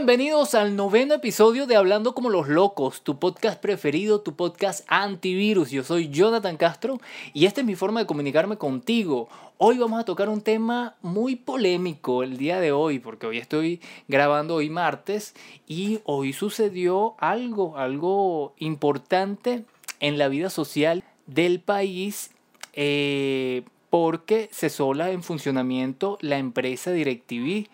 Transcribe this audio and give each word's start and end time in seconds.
Bienvenidos 0.00 0.54
al 0.54 0.76
noveno 0.76 1.12
episodio 1.12 1.66
de 1.66 1.76
Hablando 1.76 2.14
como 2.14 2.30
los 2.30 2.48
locos, 2.48 3.02
tu 3.02 3.18
podcast 3.18 3.60
preferido, 3.60 4.22
tu 4.22 4.34
podcast 4.34 4.82
antivirus. 4.88 5.70
Yo 5.70 5.84
soy 5.84 6.08
Jonathan 6.08 6.56
Castro 6.56 6.98
y 7.34 7.44
esta 7.44 7.60
es 7.60 7.66
mi 7.66 7.74
forma 7.74 8.00
de 8.00 8.06
comunicarme 8.06 8.56
contigo. 8.56 9.28
Hoy 9.58 9.76
vamos 9.76 10.00
a 10.00 10.06
tocar 10.06 10.30
un 10.30 10.40
tema 10.40 10.96
muy 11.02 11.36
polémico 11.36 12.22
el 12.22 12.38
día 12.38 12.60
de 12.60 12.72
hoy, 12.72 12.98
porque 12.98 13.26
hoy 13.26 13.36
estoy 13.36 13.82
grabando 14.08 14.54
hoy 14.54 14.70
martes 14.70 15.34
y 15.66 16.00
hoy 16.04 16.32
sucedió 16.32 17.14
algo, 17.18 17.76
algo 17.76 18.54
importante 18.56 19.64
en 20.00 20.16
la 20.16 20.28
vida 20.28 20.48
social 20.48 21.04
del 21.26 21.60
país. 21.60 22.30
Eh, 22.72 23.64
porque 23.90 24.48
se 24.52 24.70
sola 24.70 25.10
en 25.10 25.24
funcionamiento 25.24 26.16
la 26.20 26.38
empresa 26.38 26.92
DirecTV, 26.92 27.66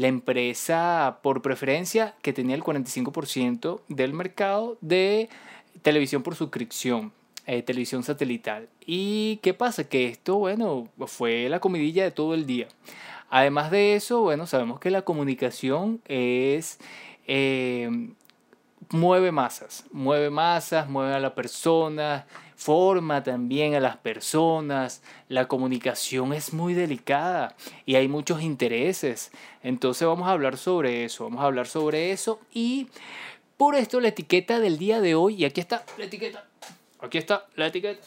la 0.00 0.08
empresa 0.08 1.18
por 1.22 1.42
preferencia 1.42 2.14
que 2.22 2.32
tenía 2.32 2.56
el 2.56 2.62
45% 2.62 3.82
del 3.88 4.14
mercado 4.14 4.78
de 4.80 5.28
televisión 5.82 6.22
por 6.22 6.34
suscripción, 6.34 7.12
eh, 7.46 7.60
televisión 7.62 8.02
satelital. 8.02 8.70
¿Y 8.86 9.40
qué 9.42 9.52
pasa? 9.52 9.84
Que 9.90 10.06
esto, 10.06 10.36
bueno, 10.36 10.88
fue 11.06 11.50
la 11.50 11.60
comidilla 11.60 12.02
de 12.02 12.12
todo 12.12 12.32
el 12.32 12.46
día. 12.46 12.68
Además 13.28 13.70
de 13.70 13.94
eso, 13.94 14.22
bueno, 14.22 14.46
sabemos 14.46 14.80
que 14.80 14.90
la 14.90 15.02
comunicación 15.02 16.00
es... 16.06 16.78
Eh, 17.26 17.90
mueve 18.90 19.32
masas, 19.32 19.84
mueve 19.92 20.30
masas, 20.30 20.88
mueve 20.88 21.14
a 21.14 21.20
la 21.20 21.34
persona, 21.34 22.26
forma 22.56 23.22
también 23.22 23.74
a 23.74 23.80
las 23.80 23.96
personas, 23.96 25.02
la 25.28 25.48
comunicación 25.48 26.32
es 26.32 26.52
muy 26.52 26.74
delicada 26.74 27.54
y 27.86 27.94
hay 27.94 28.08
muchos 28.08 28.42
intereses. 28.42 29.30
Entonces 29.62 30.06
vamos 30.06 30.28
a 30.28 30.32
hablar 30.32 30.58
sobre 30.58 31.04
eso, 31.04 31.24
vamos 31.24 31.40
a 31.40 31.46
hablar 31.46 31.66
sobre 31.66 32.12
eso 32.12 32.40
y 32.52 32.88
por 33.56 33.76
esto 33.76 34.00
la 34.00 34.08
etiqueta 34.08 34.58
del 34.58 34.78
día 34.78 35.00
de 35.00 35.14
hoy, 35.14 35.34
y 35.34 35.44
aquí 35.44 35.60
está 35.60 35.84
la 35.98 36.06
etiqueta, 36.06 36.46
aquí 37.00 37.18
está 37.18 37.46
la 37.56 37.66
etiqueta. 37.66 38.00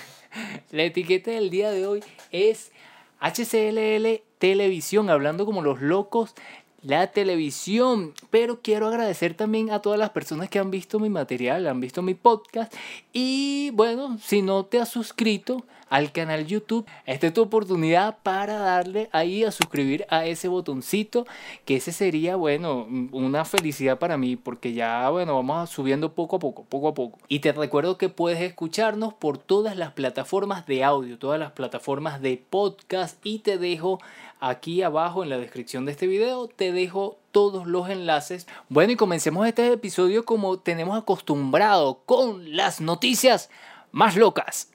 la 0.70 0.82
etiqueta 0.82 1.30
del 1.30 1.48
día 1.50 1.70
de 1.70 1.86
hoy 1.86 2.04
es 2.32 2.72
HCLL 3.20 4.22
Televisión, 4.38 5.10
hablando 5.10 5.44
como 5.46 5.62
los 5.62 5.80
locos 5.80 6.34
la 6.82 7.08
televisión. 7.08 8.14
Pero 8.30 8.60
quiero 8.62 8.88
agradecer 8.88 9.34
también 9.34 9.70
a 9.70 9.80
todas 9.80 9.98
las 9.98 10.10
personas 10.10 10.48
que 10.48 10.58
han 10.58 10.70
visto 10.70 10.98
mi 10.98 11.08
material, 11.08 11.66
han 11.66 11.80
visto 11.80 12.02
mi 12.02 12.14
podcast. 12.14 12.74
Y 13.12 13.70
bueno, 13.74 14.18
si 14.22 14.42
no 14.42 14.64
te 14.64 14.80
has 14.80 14.88
suscrito 14.88 15.64
al 15.88 16.12
canal 16.12 16.46
YouTube, 16.46 16.86
esta 17.04 17.26
es 17.26 17.34
tu 17.34 17.42
oportunidad 17.42 18.18
para 18.22 18.58
darle 18.58 19.08
ahí 19.10 19.42
a 19.42 19.50
suscribir 19.50 20.06
a 20.08 20.24
ese 20.24 20.46
botoncito. 20.46 21.26
Que 21.64 21.76
ese 21.76 21.92
sería, 21.92 22.36
bueno, 22.36 22.86
una 23.10 23.44
felicidad 23.44 23.98
para 23.98 24.16
mí. 24.16 24.36
Porque 24.36 24.72
ya, 24.72 25.10
bueno, 25.10 25.34
vamos 25.34 25.70
subiendo 25.70 26.14
poco 26.14 26.36
a 26.36 26.38
poco, 26.38 26.64
poco 26.64 26.88
a 26.88 26.94
poco. 26.94 27.18
Y 27.28 27.40
te 27.40 27.52
recuerdo 27.52 27.98
que 27.98 28.08
puedes 28.08 28.40
escucharnos 28.40 29.14
por 29.14 29.38
todas 29.38 29.76
las 29.76 29.92
plataformas 29.92 30.64
de 30.66 30.84
audio, 30.84 31.18
todas 31.18 31.40
las 31.40 31.52
plataformas 31.52 32.22
de 32.22 32.40
podcast. 32.48 33.18
Y 33.24 33.40
te 33.40 33.58
dejo 33.58 33.98
Aquí 34.42 34.82
abajo 34.82 35.22
en 35.22 35.28
la 35.28 35.36
descripción 35.36 35.84
de 35.84 35.92
este 35.92 36.06
video 36.06 36.48
te 36.48 36.72
dejo 36.72 37.18
todos 37.30 37.66
los 37.66 37.90
enlaces. 37.90 38.46
Bueno, 38.70 38.92
y 38.92 38.96
comencemos 38.96 39.46
este 39.46 39.70
episodio 39.70 40.24
como 40.24 40.58
tenemos 40.58 40.96
acostumbrado 40.96 42.00
con 42.06 42.56
las 42.56 42.80
noticias 42.80 43.50
más 43.92 44.16
locas. 44.16 44.70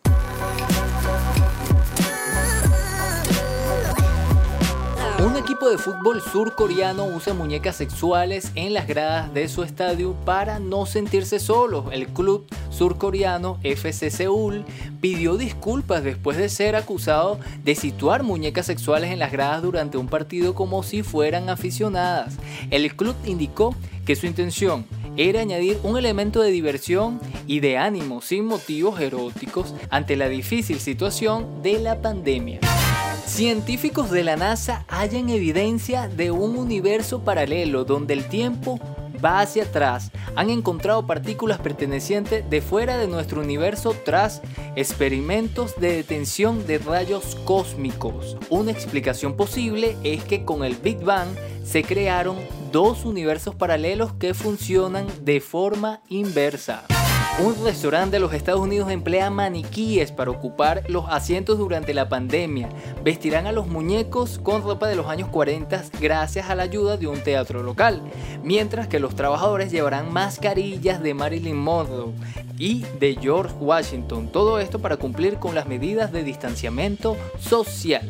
Equipo 5.45 5.69
de 5.69 5.77
fútbol 5.77 6.23
surcoreano 6.23 7.05
usa 7.05 7.35
muñecas 7.35 7.75
sexuales 7.75 8.51
en 8.55 8.73
las 8.73 8.87
gradas 8.87 9.31
de 9.31 9.47
su 9.47 9.61
estadio 9.61 10.15
para 10.25 10.57
no 10.57 10.87
sentirse 10.87 11.37
solo. 11.37 11.91
El 11.91 12.07
club 12.07 12.47
surcoreano 12.71 13.59
FC 13.61 14.09
Seúl 14.09 14.65
pidió 15.01 15.37
disculpas 15.37 16.03
después 16.03 16.35
de 16.37 16.49
ser 16.49 16.75
acusado 16.75 17.39
de 17.63 17.75
situar 17.75 18.23
muñecas 18.23 18.65
sexuales 18.65 19.11
en 19.11 19.19
las 19.19 19.31
gradas 19.31 19.61
durante 19.61 19.99
un 19.99 20.07
partido 20.07 20.55
como 20.55 20.81
si 20.81 21.03
fueran 21.03 21.47
aficionadas. 21.47 22.37
El 22.71 22.95
club 22.95 23.15
indicó 23.23 23.75
que 24.03 24.15
su 24.15 24.25
intención 24.25 24.87
era 25.17 25.41
añadir 25.41 25.79
un 25.83 25.97
elemento 25.97 26.41
de 26.41 26.51
diversión 26.51 27.19
y 27.47 27.59
de 27.59 27.77
ánimo 27.77 28.21
sin 28.21 28.45
motivos 28.45 28.99
eróticos 28.99 29.73
ante 29.89 30.15
la 30.15 30.29
difícil 30.29 30.79
situación 30.79 31.61
de 31.61 31.79
la 31.79 32.01
pandemia. 32.01 32.59
Científicos 33.25 34.11
de 34.11 34.23
la 34.23 34.35
NASA 34.35 34.85
hallan 34.87 35.29
evidencia 35.29 36.07
de 36.07 36.31
un 36.31 36.57
universo 36.57 37.23
paralelo 37.23 37.83
donde 37.83 38.13
el 38.13 38.27
tiempo 38.27 38.79
va 39.15 39.39
hacia 39.39 39.63
atrás. 39.63 40.11
Han 40.35 40.49
encontrado 40.49 41.07
partículas 41.07 41.59
pertenecientes 41.59 42.49
de 42.49 42.61
fuera 42.61 42.97
de 42.97 43.07
nuestro 43.07 43.41
universo 43.41 43.95
tras 44.03 44.41
experimentos 44.75 45.79
de 45.79 45.93
detención 45.93 46.65
de 46.67 46.77
rayos 46.77 47.35
cósmicos. 47.45 48.37
Una 48.49 48.71
explicación 48.71 49.35
posible 49.35 49.95
es 50.03 50.23
que 50.23 50.45
con 50.45 50.63
el 50.63 50.75
Big 50.75 50.99
Bang 50.99 51.29
se 51.63 51.83
crearon 51.83 52.37
dos 52.71 53.05
universos 53.05 53.55
paralelos 53.55 54.13
que 54.13 54.33
funcionan 54.33 55.07
de 55.23 55.39
forma 55.39 56.01
inversa. 56.09 56.85
Un 57.37 57.65
restaurante 57.65 58.15
de 58.15 58.19
los 58.21 58.33
Estados 58.33 58.61
Unidos 58.61 58.89
emplea 58.89 59.29
maniquíes 59.29 60.13
para 60.13 60.31
ocupar 60.31 60.83
los 60.87 61.05
asientos 61.09 61.57
durante 61.57 61.93
la 61.93 62.07
pandemia. 62.07 62.69
Vestirán 63.03 63.45
a 63.45 63.51
los 63.51 63.67
muñecos 63.67 64.39
con 64.39 64.63
ropa 64.63 64.87
de 64.87 64.95
los 64.95 65.07
años 65.07 65.27
40 65.27 65.83
gracias 65.99 66.49
a 66.49 66.55
la 66.55 66.63
ayuda 66.63 66.95
de 66.95 67.07
un 67.07 67.21
teatro 67.21 67.61
local, 67.61 68.01
mientras 68.41 68.87
que 68.87 68.99
los 68.99 69.15
trabajadores 69.15 69.69
llevarán 69.69 70.13
mascarillas 70.13 71.03
de 71.03 71.13
Marilyn 71.13 71.57
Monroe 71.57 72.13
y 72.57 72.85
de 73.01 73.17
George 73.21 73.53
Washington. 73.59 74.31
Todo 74.31 74.59
esto 74.59 74.79
para 74.79 74.95
cumplir 74.95 75.35
con 75.37 75.55
las 75.55 75.67
medidas 75.67 76.13
de 76.13 76.23
distanciamiento 76.23 77.17
social. 77.37 78.09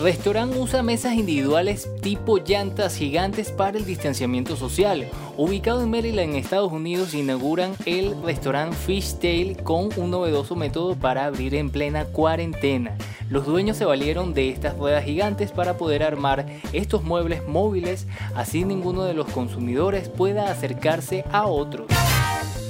Restaurant 0.00 0.56
usa 0.56 0.82
mesas 0.82 1.12
individuales 1.12 1.86
tipo 2.00 2.38
llantas 2.38 2.96
gigantes 2.96 3.52
para 3.52 3.76
el 3.76 3.84
distanciamiento 3.84 4.56
social. 4.56 5.06
Ubicado 5.36 5.82
en 5.82 5.90
Maryland, 5.90 6.36
Estados 6.36 6.72
Unidos, 6.72 7.12
inauguran 7.12 7.74
el 7.84 8.16
restaurante 8.22 8.74
Fishtail 8.74 9.62
con 9.62 9.90
un 9.98 10.10
novedoso 10.10 10.56
método 10.56 10.96
para 10.96 11.26
abrir 11.26 11.54
en 11.54 11.68
plena 11.68 12.06
cuarentena. 12.06 12.96
Los 13.28 13.44
dueños 13.44 13.76
se 13.76 13.84
valieron 13.84 14.32
de 14.32 14.48
estas 14.48 14.74
ruedas 14.78 15.04
gigantes 15.04 15.52
para 15.52 15.76
poder 15.76 16.02
armar 16.02 16.46
estos 16.72 17.02
muebles 17.02 17.46
móviles, 17.46 18.06
así 18.34 18.64
ninguno 18.64 19.04
de 19.04 19.12
los 19.12 19.28
consumidores 19.28 20.08
pueda 20.08 20.50
acercarse 20.50 21.26
a 21.30 21.44
otros. 21.44 21.88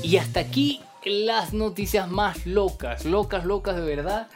Y 0.03 0.17
hasta 0.17 0.41
aquí 0.41 0.81
las 1.05 1.53
noticias 1.53 2.11
más 2.11 2.45
locas, 2.45 3.05
locas, 3.05 3.45
locas 3.45 3.77
de 3.77 3.83
verdad 3.83 4.27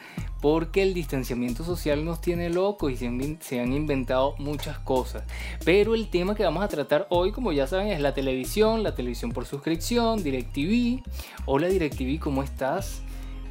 porque 0.41 0.83
el 0.83 0.93
distanciamiento 0.93 1.63
social 1.63 2.03
nos 2.05 2.21
tiene 2.21 2.49
locos 2.49 2.91
y 2.91 2.97
se 2.97 3.59
han, 3.59 3.73
inventado 3.73 4.35
muchas 4.37 4.77
cosas. 4.79 5.23
Pero 5.63 5.95
el 5.95 6.09
tema 6.09 6.35
que 6.35 6.43
vamos 6.43 6.63
a 6.63 6.67
tratar 6.67 7.07
hoy, 7.09 7.31
como 7.31 7.51
ya 7.51 7.67
saben, 7.67 7.87
es 7.87 7.99
la 7.99 8.13
televisión, 8.13 8.83
la 8.83 8.95
televisión 8.95 9.31
por 9.31 9.45
suscripción, 9.45 10.23
DirecTV. 10.23 11.03
Hola 11.45 11.67
DirecTV, 11.67 12.19
¿cómo 12.19 12.43
estás? 12.43 13.01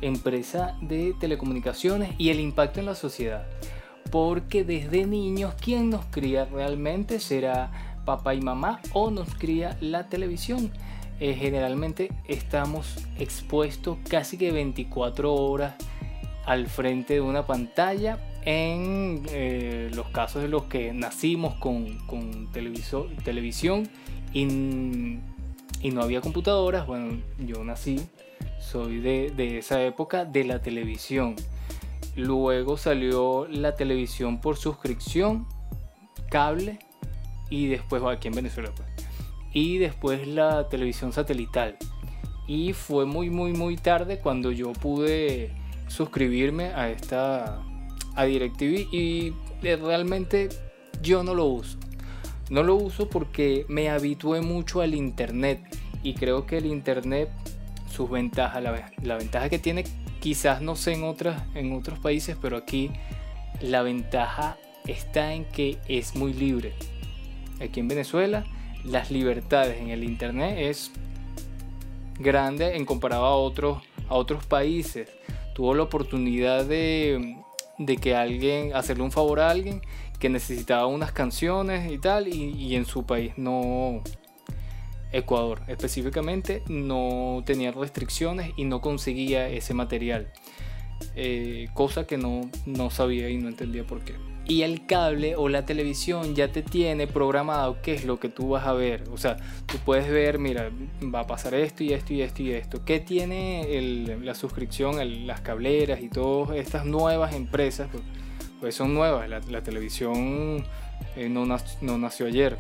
Empresa 0.03 0.77
de 0.81 1.15
telecomunicaciones 1.19 2.15
y 2.19 2.28
el 2.28 2.41
impacto 2.41 2.81
en 2.81 2.87
la 2.87 2.95
sociedad. 2.95 3.47
Porque 4.11 4.62
desde 4.62 5.06
niños, 5.06 5.55
¿quién 5.61 5.91
nos 5.91 6.05
cría 6.06 6.45
realmente? 6.45 7.19
¿Será 7.19 8.01
papá 8.05 8.34
y 8.34 8.41
mamá 8.41 8.81
o 8.93 9.11
nos 9.11 9.34
cría 9.34 9.77
la 9.80 10.09
televisión? 10.09 10.71
Eh, 11.21 11.34
generalmente 11.34 12.10
estamos 12.27 12.97
expuestos 13.19 13.98
casi 14.09 14.37
que 14.37 14.51
24 14.51 15.33
horas 15.33 15.75
al 16.46 16.66
frente 16.66 17.14
de 17.14 17.20
una 17.20 17.46
pantalla 17.46 18.18
en 18.44 19.22
eh, 19.30 19.91
los 19.94 20.08
casos 20.08 20.42
de 20.42 20.48
los 20.48 20.64
que 20.64 20.92
nacimos 20.92 21.54
con, 21.54 21.98
con 22.06 22.50
televisión 22.52 23.88
y, 24.32 24.44
no 24.44 26.02
había 26.02 26.20
computadoras, 26.20 26.86
bueno, 26.86 27.20
yo 27.38 27.62
nací, 27.62 28.00
soy 28.58 28.98
de, 29.00 29.30
de, 29.30 29.58
esa 29.58 29.82
época 29.82 30.24
de 30.24 30.44
la 30.44 30.60
televisión. 30.60 31.36
Luego 32.16 32.76
salió 32.76 33.46
la 33.48 33.74
televisión 33.74 34.41
por 34.41 34.56
suscripción, 34.56 35.46
cable 36.30 36.78
y 37.50 37.66
después, 37.66 38.02
aquí 38.02 38.28
en 38.28 38.34
Venezuela, 38.34 38.72
pues, 38.74 38.88
y 39.52 39.78
después 39.78 40.26
la 40.26 40.68
televisión 40.68 41.12
satelital. 41.12 41.76
Y 42.46 42.72
fue 42.72 43.06
muy, 43.06 43.30
muy, 43.30 43.52
muy 43.52 43.76
tarde 43.76 44.18
cuando 44.18 44.52
yo 44.52 44.72
pude 44.72 45.52
suscribirme 45.94 46.66
a 46.74 46.91
esta 46.91 47.62
a 48.16 48.24
DirecTV 48.24 48.92
y 48.92 49.34
eh, 49.62 49.76
realmente 49.76 50.48
yo 51.02 51.22
no 51.22 51.34
lo 51.34 51.46
uso. 51.46 51.78
No 52.50 52.62
lo 52.62 52.74
uso 52.74 53.08
porque 53.08 53.64
me 53.68 53.88
habitué 53.88 54.41
mucho 54.41 54.80
al 54.80 54.94
internet 54.94 55.60
y 56.02 56.14
creo 56.14 56.46
que 56.46 56.58
el 56.58 56.66
internet 56.66 57.30
sus 57.91 58.10
ventajas, 58.10 58.62
la, 58.62 58.92
la 59.02 59.16
ventaja 59.16 59.48
que 59.48 59.58
tiene 59.58 59.84
quizás 60.20 60.60
no 60.60 60.74
sé 60.76 60.94
en 60.94 61.04
otras 61.04 61.42
en 61.54 61.72
otros 61.72 61.98
países, 61.98 62.36
pero 62.41 62.56
aquí 62.56 62.91
la 63.60 63.82
ventaja 63.82 64.58
está 64.86 65.32
en 65.32 65.44
que 65.44 65.78
es 65.88 66.16
muy 66.16 66.32
libre. 66.32 66.74
aquí 67.60 67.80
en 67.80 67.88
Venezuela, 67.88 68.44
las 68.84 69.10
libertades 69.10 69.80
en 69.80 69.91
el 69.91 70.04
Internet 70.04 70.56
es 70.58 70.91
grande 72.18 72.76
en 72.76 72.84
comparado 72.84 73.24
a 73.24 73.36
otros, 73.36 73.82
a 74.08 74.14
otros 74.14 74.44
países. 74.44 75.08
Tuvo 75.54 75.74
la 75.74 75.84
oportunidad 75.84 76.65
de, 76.65 77.36
de 77.78 77.97
que 77.97 78.15
alguien, 78.15 78.74
hacerle 78.74 79.04
un 79.04 79.12
favor 79.12 79.41
a 79.41 79.51
alguien 79.51 79.80
que 80.18 80.28
necesitaba 80.28 80.86
unas 80.86 81.12
canciones 81.12 81.91
y 81.91 81.98
tal, 81.98 82.28
y, 82.28 82.74
en 82.74 82.86
su 82.86 83.04
país 83.04 83.33
no, 83.36 84.03
Ecuador 85.12 85.62
específicamente, 85.68 86.62
no 86.68 87.42
tenía 87.47 87.72
restricciones 87.72 88.53
y 88.56 88.65
no 88.65 88.80
conseguía 88.80 89.48
ese 89.48 89.74
material. 89.74 90.33
Eh, 91.16 91.68
cosa 91.74 92.06
que 92.06 92.16
no, 92.16 92.51
no 92.66 92.91
sabía 92.91 93.28
y 93.28 93.36
no 93.36 93.48
entendía 93.48 93.84
por 93.84 94.04
qué 94.04 94.15
y 94.46 94.62
el 94.62 94.84
cable 94.86 95.36
o 95.36 95.48
la 95.48 95.64
televisión 95.64 96.34
ya 96.34 96.48
te 96.48 96.62
tiene 96.62 97.06
programado 97.06 97.80
qué 97.82 97.94
es 97.94 98.04
lo 98.04 98.20
que 98.20 98.28
tú 98.28 98.50
vas 98.50 98.66
a 98.66 98.74
ver. 98.74 99.04
O 99.10 99.16
sea, 99.16 99.36
tú 99.66 99.78
puedes 99.84 100.08
ver, 100.08 100.38
mira, 100.38 100.70
va 101.02 101.20
a 101.20 101.26
pasar 101.26 101.54
esto 101.54 101.82
y 101.82 101.92
esto 101.92 102.12
y 102.12 102.22
esto 102.22 102.42
y 102.42 102.52
esto. 102.52 102.84
¿Qué 102.84 103.00
tiene 103.00 104.18
la 104.22 104.34
suscripción, 104.34 105.26
las 105.26 105.41
cableras 105.41 106.00
y 106.02 106.08
todas 106.08 106.56
estas 106.56 106.84
nuevas 106.84 107.34
empresas? 107.34 107.88
Pues, 107.91 108.02
pues 108.60 108.74
son 108.74 108.94
nuevas, 108.94 109.28
la, 109.28 109.62
televisión 109.62 110.64
eh, 111.16 111.28
no, 111.28 111.46
nació 111.98 112.26
ayer. 112.26 112.58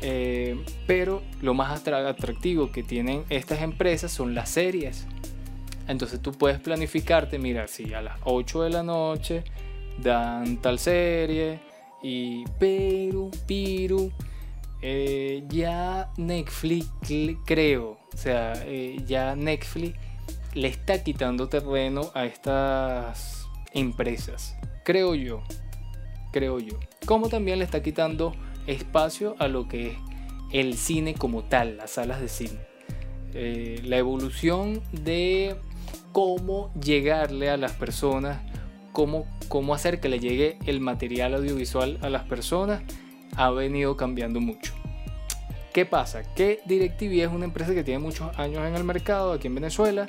Eh, 0.00 0.62
pero 0.86 1.22
lo 1.40 1.54
más 1.54 1.86
atractivo 1.86 2.70
que 2.72 2.82
tienen 2.82 3.24
estas 3.30 3.62
empresas 3.62 4.12
son 4.12 4.34
las 4.34 4.50
series. 4.50 5.06
Entonces 5.88 6.20
tú 6.20 6.32
puedes 6.32 6.60
planificarte, 6.60 7.38
mira, 7.38 7.68
si 7.68 7.94
a 7.94 8.02
las 8.02 8.18
8 8.24 8.62
de 8.62 8.70
la 8.70 8.82
noche 8.82 9.44
dan 10.02 10.58
tal 10.58 10.78
serie 10.78 11.60
y 12.02 12.44
pero, 12.58 13.30
pero 13.46 14.10
eh, 14.82 15.44
ya 15.48 16.10
Netflix 16.16 16.90
creo, 17.46 17.98
o 18.12 18.16
sea, 18.16 18.52
eh, 18.66 18.98
ya 19.06 19.34
Netflix 19.34 19.98
le 20.54 20.68
está 20.68 21.02
quitando 21.02 21.48
terreno 21.48 22.10
a 22.14 22.26
estas 22.26 23.46
empresas, 23.72 24.56
creo 24.84 25.14
yo, 25.14 25.42
creo 26.32 26.58
yo, 26.58 26.78
como 27.06 27.28
también 27.28 27.58
le 27.58 27.64
está 27.64 27.82
quitando 27.82 28.34
espacio 28.66 29.36
a 29.38 29.48
lo 29.48 29.68
que 29.68 29.92
es 29.92 29.98
el 30.52 30.76
cine 30.76 31.14
como 31.14 31.44
tal, 31.44 31.76
las 31.78 31.92
salas 31.92 32.20
de 32.20 32.28
cine. 32.28 32.60
Eh, 33.32 33.80
la 33.84 33.96
evolución 33.96 34.80
de 34.92 35.56
cómo 36.12 36.72
llegarle 36.80 37.50
a 37.50 37.56
las 37.56 37.72
personas 37.72 38.40
cómo, 38.94 39.26
cómo 39.48 39.74
hacer 39.74 40.00
que 40.00 40.08
le 40.08 40.20
llegue 40.20 40.56
el 40.66 40.80
material 40.80 41.34
audiovisual 41.34 41.98
a 42.00 42.08
las 42.08 42.22
personas 42.22 42.80
ha 43.36 43.50
venido 43.50 43.96
cambiando 43.96 44.40
mucho. 44.40 44.72
¿Qué 45.74 45.84
pasa? 45.84 46.22
Que 46.34 46.60
DirecTV 46.64 47.24
es 47.24 47.28
una 47.28 47.44
empresa 47.44 47.74
que 47.74 47.82
tiene 47.82 47.98
muchos 47.98 48.38
años 48.38 48.64
en 48.64 48.76
el 48.76 48.84
mercado 48.84 49.32
aquí 49.32 49.48
en 49.48 49.56
Venezuela. 49.56 50.08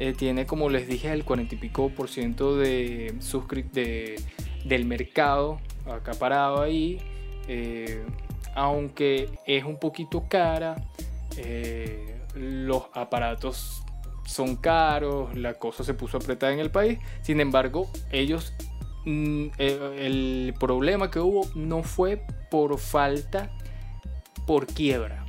Eh, 0.00 0.12
tiene, 0.12 0.44
como 0.44 0.68
les 0.68 0.88
dije, 0.88 1.12
el 1.12 1.24
40 1.24 1.54
y 1.54 1.58
pico 1.58 1.88
por 1.90 2.08
ciento 2.08 2.56
de, 2.56 3.14
de 3.72 4.20
del 4.64 4.84
mercado 4.84 5.60
acaparado 5.88 6.60
ahí. 6.60 6.98
Eh, 7.46 8.04
aunque 8.56 9.30
es 9.46 9.62
un 9.62 9.78
poquito 9.78 10.26
cara, 10.28 10.74
eh, 11.36 12.18
los 12.34 12.82
aparatos 12.92 13.85
son 14.26 14.56
caros, 14.56 15.36
la 15.36 15.54
cosa 15.54 15.84
se 15.84 15.94
puso 15.94 16.18
apretada 16.18 16.52
en 16.52 16.58
el 16.58 16.70
país. 16.70 16.98
Sin 17.22 17.40
embargo, 17.40 17.90
ellos, 18.10 18.52
mm, 19.04 19.46
eh, 19.58 19.96
el 19.98 20.54
problema 20.58 21.10
que 21.10 21.20
hubo 21.20 21.48
no 21.54 21.82
fue 21.82 22.22
por 22.50 22.78
falta, 22.78 23.50
por 24.46 24.66
quiebra. 24.66 25.24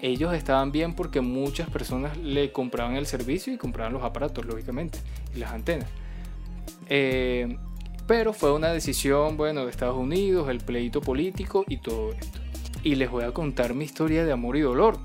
Ellos 0.00 0.34
estaban 0.34 0.70
bien 0.70 0.94
porque 0.94 1.20
muchas 1.20 1.68
personas 1.70 2.16
le 2.18 2.52
compraban 2.52 2.96
el 2.96 3.06
servicio 3.06 3.52
y 3.52 3.56
compraban 3.56 3.92
los 3.92 4.02
aparatos, 4.02 4.44
lógicamente, 4.44 4.98
y 5.34 5.38
las 5.38 5.52
antenas. 5.52 5.88
Eh, 6.88 7.56
pero 8.06 8.34
fue 8.34 8.52
una 8.52 8.68
decisión, 8.68 9.36
bueno, 9.36 9.64
de 9.64 9.70
Estados 9.70 9.96
Unidos, 9.96 10.50
el 10.50 10.58
pleito 10.58 11.00
político 11.00 11.64
y 11.68 11.78
todo 11.78 12.12
esto. 12.12 12.38
Y 12.82 12.96
les 12.96 13.10
voy 13.10 13.24
a 13.24 13.32
contar 13.32 13.72
mi 13.72 13.84
historia 13.84 14.26
de 14.26 14.32
amor 14.32 14.56
y 14.56 14.60
dolor 14.60 14.98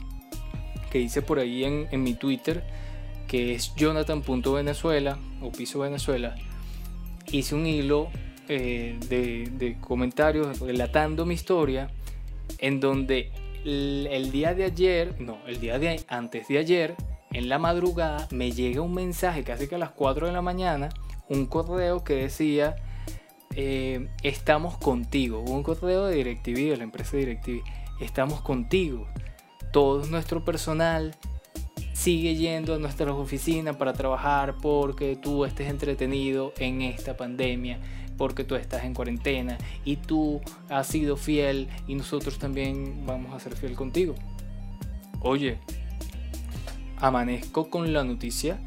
que 0.89 0.99
hice 0.99 1.21
por 1.21 1.39
ahí 1.39 1.63
en, 1.63 2.03
mi 2.03 2.13
Twitter, 2.13 2.63
que 3.27 3.53
es 3.53 3.73
jonathan.venezuela 3.75 5.17
o 5.41 5.51
piso 5.51 5.79
Venezuela, 5.79 6.35
hice 7.31 7.55
un 7.55 7.65
hilo 7.65 8.09
eh, 8.47 8.97
de, 9.07 9.77
comentarios 9.81 10.59
relatando 10.59 11.25
mi 11.25 11.35
historia 11.35 11.91
en 12.57 12.79
donde 12.79 13.31
el, 13.63 14.31
día 14.31 14.53
de 14.53 14.63
ayer, 14.65 15.15
no, 15.19 15.37
el 15.47 15.59
día 15.59 15.79
de 15.79 16.01
antes 16.07 16.47
de 16.47 16.57
ayer, 16.57 16.95
en 17.31 17.47
la 17.47 17.59
madrugada 17.59 18.27
me 18.31 18.51
llega 18.51 18.81
un 18.81 18.93
mensaje 18.93 19.43
casi 19.43 19.67
que 19.67 19.75
a 19.75 19.77
las 19.77 19.91
4 19.91 20.27
de 20.27 20.33
la 20.33 20.41
mañana, 20.41 20.89
un 21.29 21.45
correo 21.45 22.03
que 22.03 22.15
decía, 22.15 22.75
eh, 23.55 24.09
estamos 24.23 24.77
contigo, 24.77 25.41
un 25.41 25.61
correo 25.61 26.07
de 26.07 26.15
DirecTV, 26.15 26.71
de 26.71 26.77
la 26.77 26.83
empresa 26.83 27.17
DirecTV, 27.17 27.61
estamos 27.99 28.41
contigo 28.41 29.07
todo 29.71 30.05
nuestro 30.07 30.43
personal 30.43 31.15
sigue 31.93 32.35
yendo 32.35 32.75
a 32.75 32.79
nuestras 32.79 33.13
oficinas 33.13 33.75
para 33.75 33.93
trabajar 33.93 34.55
porque 34.61 35.17
tú 35.17 35.43
estés 35.43 35.69
entretenido 35.69 36.53
en 36.57 36.81
esta 36.81 37.17
pandemia, 37.17 37.79
porque 38.17 38.43
tú 38.43 38.55
estás 38.55 38.85
en 38.85 38.93
cuarentena 38.93 39.57
y 39.83 39.97
tú 39.97 40.39
has 40.69 40.87
sido 40.87 41.17
fiel 41.17 41.67
y 41.87 41.95
nosotros 41.95 42.39
también 42.39 43.05
vamos 43.05 43.33
a 43.33 43.39
ser 43.39 43.55
fiel 43.55 43.75
contigo. 43.75 44.15
Oye, 45.21 45.57
amanezco 46.97 47.69
con 47.69 47.91
la 47.91 48.03
noticia 48.03 48.59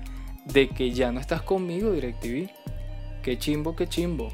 de 0.44 0.68
que 0.68 0.90
ya 0.90 1.10
no 1.12 1.20
estás 1.20 1.42
conmigo, 1.42 1.92
DirecTV. 1.92 2.50
Qué 3.22 3.38
chimbo, 3.38 3.74
qué 3.76 3.86
chimbo. 3.86 4.28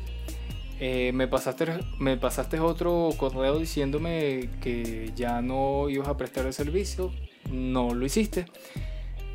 Eh, 0.80 1.10
me, 1.12 1.26
pasaste, 1.26 1.66
me 1.98 2.16
pasaste 2.16 2.60
otro 2.60 3.10
correo 3.16 3.58
diciéndome 3.58 4.48
que 4.60 5.12
ya 5.16 5.42
no 5.42 5.88
ibas 5.88 6.08
a 6.08 6.16
prestar 6.16 6.47
el 6.47 6.52
servicio, 6.52 7.11
no 7.50 7.94
lo 7.94 8.06
hiciste. 8.06 8.47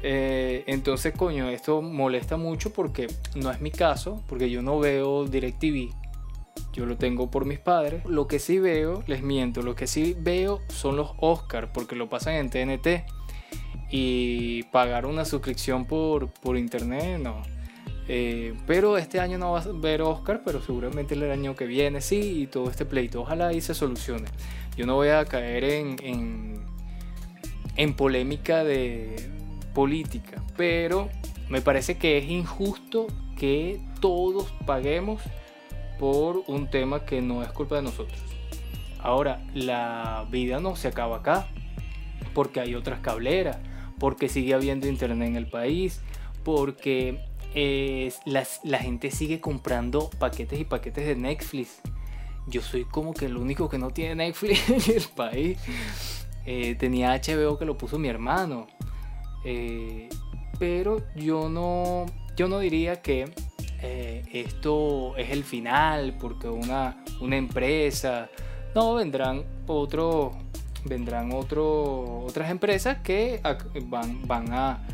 Eh, 0.04 0.64
entonces, 0.68 1.14
coño, 1.16 1.50
esto 1.50 1.82
molesta 1.82 2.38
mucho 2.38 2.72
porque 2.72 3.08
no 3.36 3.52
es 3.52 3.60
mi 3.60 3.72
caso, 3.72 4.24
porque 4.28 4.50
yo 4.50 4.62
no 4.62 4.80
veo 4.80 5.26
DirecTV. 5.26 5.90
Yo 6.72 6.86
lo 6.86 6.98
tengo 6.98 7.30
por 7.30 7.46
mis 7.46 7.60
padres. 7.60 8.06
Lo 8.06 8.28
que 8.28 8.40
sí 8.40 8.60
veo, 8.60 9.04
les 9.06 9.22
miento, 9.22 9.62
lo 9.62 9.76
que 9.76 9.86
sí 9.86 10.16
veo 10.18 10.62
son 10.70 10.96
los 10.96 11.12
Oscars, 11.18 11.70
porque 11.74 11.96
lo 11.96 12.10
pasan 12.10 12.36
en 12.36 12.50
TNT. 12.50 13.06
Y 13.92 14.64
pagar 14.64 15.06
una 15.06 15.24
suscripción 15.24 15.86
por, 15.86 16.30
por 16.30 16.58
internet, 16.58 17.20
no 17.20 17.42
eh, 18.08 18.54
pero 18.68 18.98
este 18.98 19.20
año 19.20 19.38
no 19.38 19.52
va 19.52 19.60
a 19.60 19.68
ver 19.74 20.02
Oscar, 20.02 20.42
pero 20.44 20.62
seguramente 20.62 21.14
el 21.16 21.30
año 21.32 21.56
que 21.56 21.66
viene 21.66 22.02
sí, 22.02 22.42
y 22.42 22.48
todo 22.48 22.70
este 22.70 22.86
pleito. 22.86 23.22
Ojalá 23.22 23.48
ahí 23.48 23.62
se 23.62 23.74
solucione. 23.74 24.26
Yo 24.76 24.86
no 24.86 24.96
voy 24.96 25.10
a 25.10 25.24
caer 25.26 25.64
en, 25.64 25.96
en, 26.02 26.62
en 27.76 27.94
polémica 27.94 28.64
de 28.64 29.30
política, 29.74 30.44
pero 30.58 31.10
me 31.50 31.62
parece 31.62 31.98
que 31.98 32.18
es 32.18 32.26
injusto 32.26 33.08
que 33.38 33.80
todos 34.00 34.54
paguemos 34.66 35.22
por 36.00 36.44
un 36.48 36.70
tema 36.70 37.06
que 37.06 37.22
no 37.22 37.44
es 37.44 37.52
culpa 37.52 37.78
de 37.78 37.84
nosotros. 37.84 38.20
Ahora, 39.00 39.44
la 39.54 40.26
vida 40.32 40.60
no 40.60 40.76
se 40.76 40.88
acaba 40.88 41.18
acá, 41.18 41.48
porque 42.34 42.60
hay 42.60 42.76
otras 42.76 43.00
cableras, 43.00 43.58
porque 44.00 44.30
sigue 44.30 44.54
habiendo 44.54 44.88
internet 44.88 45.28
en 45.28 45.36
el 45.36 45.48
país, 45.48 46.02
porque 46.44 47.20
la 47.54 48.80
gente 48.80 49.12
sigue 49.12 49.40
comprando 49.40 50.10
paquetes 50.20 50.60
y 50.60 50.66
paquetes 50.66 51.06
de 51.06 51.16
Netflix. 51.16 51.82
Yo 52.48 52.62
soy 52.62 52.86
como 52.86 53.14
que 53.14 53.26
el 53.28 53.38
único 53.38 53.70
que 53.70 53.78
no 53.78 53.92
tiene 53.92 54.16
Netflix 54.16 54.70
en 54.90 54.96
el 54.96 55.04
país. 55.16 55.58
Eh, 56.46 56.76
tenía 56.76 57.14
HBO 57.16 57.58
que 57.58 57.66
lo 57.66 57.78
puso 57.78 57.98
mi 57.98 58.08
hermano. 58.08 58.68
Eh, 59.46 60.10
pero 60.60 61.02
yo 61.16 61.50
no, 61.50 62.06
yo 62.36 62.48
no 62.48 62.60
diría 62.60 63.02
que 63.02 63.34
eh, 63.82 64.24
esto 64.32 65.16
es 65.18 65.30
el 65.32 65.44
final 65.44 66.18
porque 66.20 66.48
una, 66.48 67.04
una 67.22 67.38
empresa. 67.38 68.30
No, 68.76 68.96
vendrán 68.96 69.44
otro, 69.68 70.32
vendrán 70.86 71.32
otro, 71.32 72.22
otras 72.22 72.50
empresas 72.50 72.98
que 73.00 73.42
van, 73.86 74.28
van 74.28 74.52
a 74.54 74.88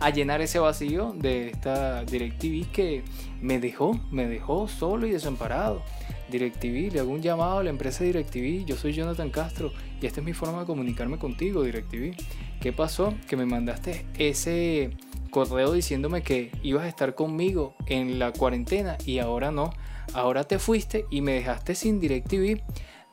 a 0.00 0.10
llenar 0.10 0.40
ese 0.40 0.58
vacío 0.58 1.14
de 1.16 1.48
esta 1.48 2.04
DirecTV 2.04 2.70
que 2.70 3.02
me 3.40 3.58
dejó, 3.58 3.98
me 4.10 4.26
dejó 4.26 4.68
solo 4.68 5.06
y 5.06 5.10
desamparado. 5.10 5.82
DirecTV, 6.30 6.92
le 6.92 7.00
hago 7.00 7.10
un 7.10 7.22
llamado 7.22 7.58
a 7.58 7.64
la 7.64 7.70
empresa 7.70 8.04
DirecTV, 8.04 8.66
yo 8.66 8.76
soy 8.76 8.92
Jonathan 8.92 9.30
Castro 9.30 9.72
y 10.00 10.06
esta 10.06 10.20
es 10.20 10.26
mi 10.26 10.34
forma 10.34 10.60
de 10.60 10.66
comunicarme 10.66 11.18
contigo, 11.18 11.62
DirecTV. 11.62 12.14
¿Qué 12.60 12.72
pasó? 12.72 13.14
Que 13.26 13.36
me 13.36 13.46
mandaste 13.46 14.04
ese 14.18 14.90
correo 15.30 15.72
diciéndome 15.72 16.22
que 16.22 16.50
ibas 16.62 16.84
a 16.84 16.88
estar 16.88 17.14
conmigo 17.14 17.74
en 17.86 18.18
la 18.18 18.32
cuarentena 18.32 18.98
y 19.04 19.18
ahora 19.18 19.50
no. 19.50 19.70
Ahora 20.14 20.44
te 20.44 20.58
fuiste 20.58 21.06
y 21.10 21.22
me 21.22 21.32
dejaste 21.32 21.74
sin 21.74 21.98
DirecTV. 22.00 22.60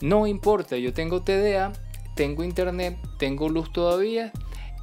No 0.01 0.27
importa, 0.27 0.77
yo 0.77 0.93
tengo 0.93 1.23
TDA, 1.23 1.71
tengo 2.15 2.43
internet, 2.43 2.97
tengo 3.17 3.49
luz 3.49 3.71
todavía 3.71 4.31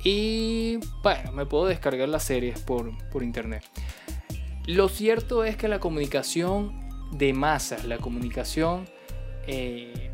y 0.05 0.79
bueno, 1.03 1.33
me 1.33 1.47
puedo 1.47 1.67
descargar 1.67 2.09
las 2.09 2.25
series 2.25 2.61
por, 2.61 2.91
por 3.09 3.23
internet. 3.23 3.63
Lo 4.67 4.89
cierto 4.89 5.45
es 5.45 5.57
que 5.57 5.69
la 5.69 5.81
comunicación 5.81 6.83
de 7.13 7.33
masas, 7.33 7.85
la 7.85 7.99
comunicación 7.99 8.87
eh, 9.47 10.11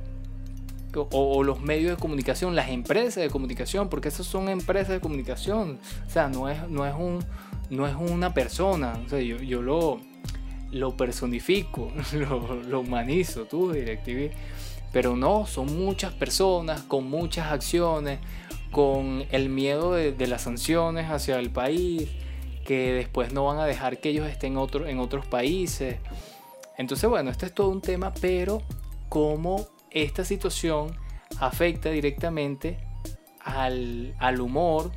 o, 0.95 1.43
los 1.45 1.61
medios 1.61 1.97
de 1.97 2.01
comunicación, 2.01 2.57
las 2.57 2.71
empresas 2.71 3.23
de 3.23 3.31
comunicación, 3.31 3.89
porque 3.89 4.09
esas 4.09 4.27
son 4.27 4.49
empresas 4.49 4.89
de 4.89 5.01
comunicación, 5.01 5.79
o 6.07 6.11
sea, 6.11 6.29
no 6.29 6.49
es, 6.49 6.69
no 6.69 6.87
es, 6.87 6.95
un, 6.95 7.25
no 7.71 7.87
es 7.87 7.95
una 7.95 8.35
persona, 8.35 8.99
o 9.05 9.09
sea, 9.09 9.21
yo, 9.21 9.37
yo 9.37 9.63
lo, 9.63 10.01
lo 10.73 10.97
personifico, 10.97 11.93
lo, 12.13 12.63
lo 12.63 12.81
humanizo, 12.81 13.45
tú, 13.45 13.73
DirecTV, 13.73 14.31
pero 14.93 15.17
no, 15.17 15.47
son 15.47 15.77
muchas 15.77 16.13
personas 16.15 16.83
con 16.83 17.09
muchas 17.09 17.53
acciones, 17.53 18.19
con 18.71 19.25
el 19.31 19.49
miedo 19.49 19.93
de, 19.93 20.27
las 20.27 20.43
sanciones 20.43 21.11
hacia 21.11 21.39
el 21.39 21.51
país, 21.51 22.09
que 22.65 22.93
después 22.93 23.33
no 23.33 23.47
van 23.47 23.59
a 23.59 23.65
dejar 23.65 23.99
que 23.99 24.11
ellos 24.11 24.29
estén 24.29 24.57
en 24.87 24.99
otros 24.99 25.27
países. 25.27 25.97
Entonces, 26.77 27.09
bueno, 27.09 27.31
este 27.31 27.47
es 27.47 27.55
todo 27.55 27.71
un 27.71 27.81
tema, 27.81 28.13
pero 28.21 28.63
cómo 29.09 29.67
esta 29.91 30.25
situación 30.25 30.97
afecta 31.41 31.91
directamente 31.91 32.79
al, 33.41 34.15
al 34.19 34.41
humor 34.41 34.91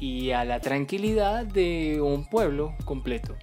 y 0.00 0.30
a 0.30 0.44
la 0.44 0.60
tranquilidad 0.60 1.44
de 1.44 2.00
un 2.00 2.26
pueblo 2.26 2.74
completo. 2.84 3.36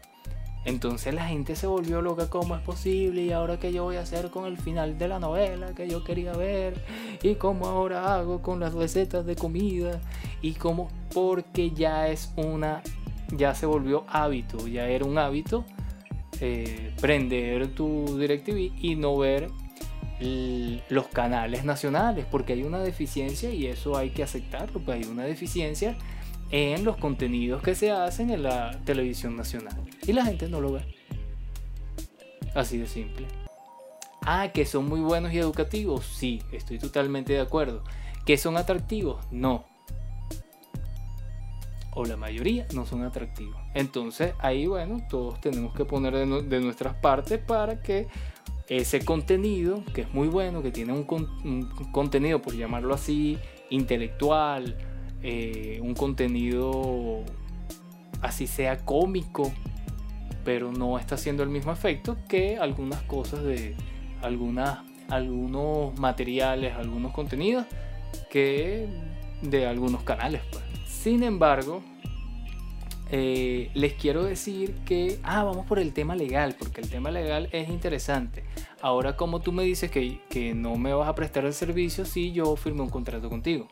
Entonces 0.65 1.13
la 1.13 1.27
gente 1.27 1.55
se 1.55 1.67
volvió 1.67 2.01
loca, 2.01 2.29
¿cómo 2.29 2.55
es 2.55 2.61
posible? 2.61 3.23
¿Y 3.23 3.31
ahora 3.31 3.59
qué 3.59 3.71
yo 3.71 3.83
voy 3.83 3.97
a 3.97 4.01
hacer 4.01 4.31
con 4.31 4.45
el 4.45 4.57
final 4.57 4.97
de 4.97 5.07
la 5.07 5.19
novela 5.19 5.73
que 5.75 5.87
yo 5.87 6.03
quería 6.03 6.33
ver? 6.33 6.83
¿Y 7.21 7.35
cómo 7.35 7.67
ahora 7.67 8.15
hago 8.15 8.41
con 8.41 8.59
las 8.59 8.73
recetas 8.73 9.25
de 9.27 9.35
comida? 9.35 10.01
¿Y 10.41 10.53
cómo? 10.53 10.89
Porque 11.13 11.69
ya 11.69 12.07
es 12.09 12.33
una, 12.35 12.81
ya 13.29 13.53
se 13.53 13.67
volvió 13.67 14.05
hábito, 14.09 14.67
ya 14.67 14.87
era 14.87 15.05
un 15.05 15.19
hábito 15.19 15.65
eh, 16.41 16.93
prender 16.99 17.67
tu 17.69 18.17
DirecTV 18.17 18.71
y 18.81 18.95
no 18.95 19.17
ver 19.17 19.49
los 20.89 21.07
canales 21.07 21.65
nacionales, 21.65 22.25
porque 22.29 22.53
hay 22.53 22.63
una 22.63 22.79
deficiencia 22.79 23.51
y 23.51 23.67
eso 23.67 23.97
hay 23.97 24.11
que 24.11 24.23
aceptarlo, 24.23 24.79
pues 24.79 25.03
hay 25.03 25.11
una 25.11 25.23
deficiencia 25.23 25.95
en 26.51 26.83
los 26.83 26.97
contenidos 26.97 27.61
que 27.61 27.75
se 27.75 27.91
hacen 27.91 28.29
en 28.29 28.43
la 28.43 28.79
televisión 28.85 29.35
nacional. 29.35 29.84
Y 30.07 30.13
la 30.13 30.25
gente 30.25 30.47
no 30.47 30.61
lo 30.61 30.73
ve. 30.73 30.81
Así 32.53 32.77
de 32.77 32.87
simple. 32.87 33.25
Ah, 34.21 34.51
que 34.53 34.65
son 34.65 34.87
muy 34.87 35.01
buenos 35.01 35.33
y 35.33 35.39
educativos. 35.39 36.05
Sí, 36.05 36.41
estoy 36.51 36.79
totalmente 36.79 37.33
de 37.33 37.41
acuerdo. 37.41 37.83
¿Que 38.25 38.37
son 38.37 38.57
atractivos? 38.57 39.23
No. 39.31 39.65
O 41.93 42.05
la 42.05 42.17
mayoría 42.17 42.65
no 42.73 42.85
son 42.85 43.03
atractivos. 43.03 43.55
Entonces 43.73 44.33
ahí, 44.39 44.67
bueno, 44.67 45.05
todos 45.09 45.39
tenemos 45.41 45.75
que 45.75 45.85
poner 45.85 46.13
de, 46.13 46.59
nuestras 46.59 46.95
partes 46.95 47.39
para 47.39 47.81
que 47.81 48.07
ese 48.67 49.05
contenido, 49.05 49.83
que 49.93 50.01
es 50.01 50.13
muy 50.13 50.27
bueno, 50.27 50.61
que 50.63 50.71
tiene 50.71 50.91
un, 50.91 51.05
un 51.43 51.91
contenido, 51.91 52.41
por 52.41 52.55
llamarlo 52.55 52.93
así, 52.93 53.37
intelectual, 53.69 54.75
eh, 55.21 55.79
un 55.81 55.93
contenido 55.93 57.23
así 58.21 58.47
sea 58.47 58.77
cómico, 58.85 59.51
pero 60.45 60.71
no 60.71 60.97
está 60.97 61.15
haciendo 61.15 61.43
el 61.43 61.49
mismo 61.49 61.73
efecto 61.73 62.15
que 62.29 62.57
algunas 62.57 63.01
cosas 63.01 63.43
de 63.43 63.75
algunas, 64.21 64.79
algunos 65.09 65.97
materiales, 65.99 66.75
algunos 66.75 67.11
contenidos 67.11 67.65
que 68.29 68.87
de 69.41 69.67
algunos 69.67 70.03
canales. 70.03 70.41
Pues. 70.51 70.63
Sin 70.87 71.23
embargo, 71.23 71.81
eh, 73.11 73.71
les 73.73 73.93
quiero 73.93 74.23
decir 74.23 74.75
que, 74.85 75.19
ah, 75.23 75.43
vamos 75.43 75.65
por 75.65 75.79
el 75.79 75.93
tema 75.93 76.15
legal, 76.15 76.55
porque 76.57 76.79
el 76.81 76.89
tema 76.89 77.09
legal 77.11 77.49
es 77.51 77.67
interesante. 77.67 78.43
Ahora, 78.81 79.17
como 79.17 79.41
tú 79.41 79.51
me 79.51 79.63
dices 79.63 79.89
que, 79.89 80.21
que 80.29 80.53
no 80.53 80.75
me 80.75 80.93
vas 80.93 81.09
a 81.09 81.15
prestar 81.15 81.45
el 81.45 81.53
servicio 81.53 82.05
si 82.05 82.31
yo 82.31 82.55
firmé 82.55 82.81
un 82.81 82.89
contrato 82.89 83.29
contigo. 83.29 83.67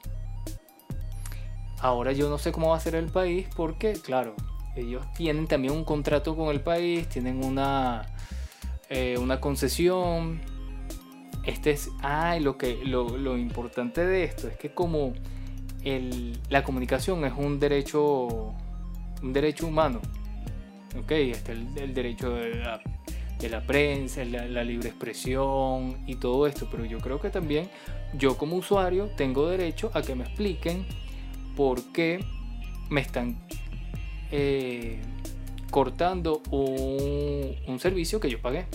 Ahora 1.80 2.13
yo 2.13 2.30
no 2.30 2.38
sé 2.38 2.51
cómo 2.51 2.70
va 2.70 2.77
a 2.77 2.80
ser 2.80 2.96
el 2.96 3.08
país 3.08 3.48
porque, 3.56 3.94
claro, 3.94 4.36
ellos 4.75 5.06
tienen 5.13 5.48
también 5.48 5.74
un 5.74 5.84
contrato 5.84 6.36
con 6.36 6.50
el 6.50 6.62
país, 6.62 7.08
tienen 7.08 7.44
una, 7.44 8.06
eh, 8.89 9.18
una 9.20 9.39
concesión. 9.39 10.42
Este 11.46 11.72
es, 11.72 11.89
ah, 12.01 12.38
lo, 12.39 12.58
que, 12.58 12.80
lo, 12.86 13.38
importante 13.38 14.06
de 14.06 14.24
esto 14.24 14.48
es 14.48 14.58
que 14.58 14.74
como 14.74 15.13
el, 15.84 16.39
la 16.50 16.63
comunicación 16.63 17.25
es 17.25 17.34
un 17.36 17.60
derecho, 17.60 18.53
un 19.22 19.34
derecho 19.34 19.68
humano, 19.68 20.00
ok, 20.98 21.12
está 21.12 21.51
el, 21.51 21.94
derecho 21.94 22.34
de 22.34 22.56
la, 22.56 22.82
de 23.39 23.50
la 23.50 23.62
prensa, 23.62 24.24
la, 24.24 24.46
la, 24.46 24.63
libre 24.63 24.89
expresión 24.89 25.98
y 26.08 26.15
todo 26.15 26.48
esto, 26.48 26.68
pero 26.72 26.86
yo 26.86 27.00
creo 27.00 27.20
que 27.20 27.30
también 27.30 27.70
yo 28.13 28.38
como 28.38 28.56
usuario 28.56 29.10
tengo 29.18 29.50
derecho 29.50 29.92
a 29.94 30.01
que 30.01 30.15
me 30.15 30.24
expliquen 30.24 30.86
porque 31.58 32.24
me 32.89 33.01
están 33.01 33.38
eh, 34.35 34.99
cortando 35.69 36.41
un, 36.49 37.79
servicio 37.79 38.19
que 38.19 38.31
yo 38.31 38.41
pagué. 38.41 38.65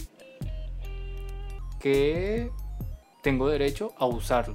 Que 1.80 2.50
tengo 3.22 3.48
derecho 3.48 3.92
a 3.98 4.06
usarlo. 4.06 4.54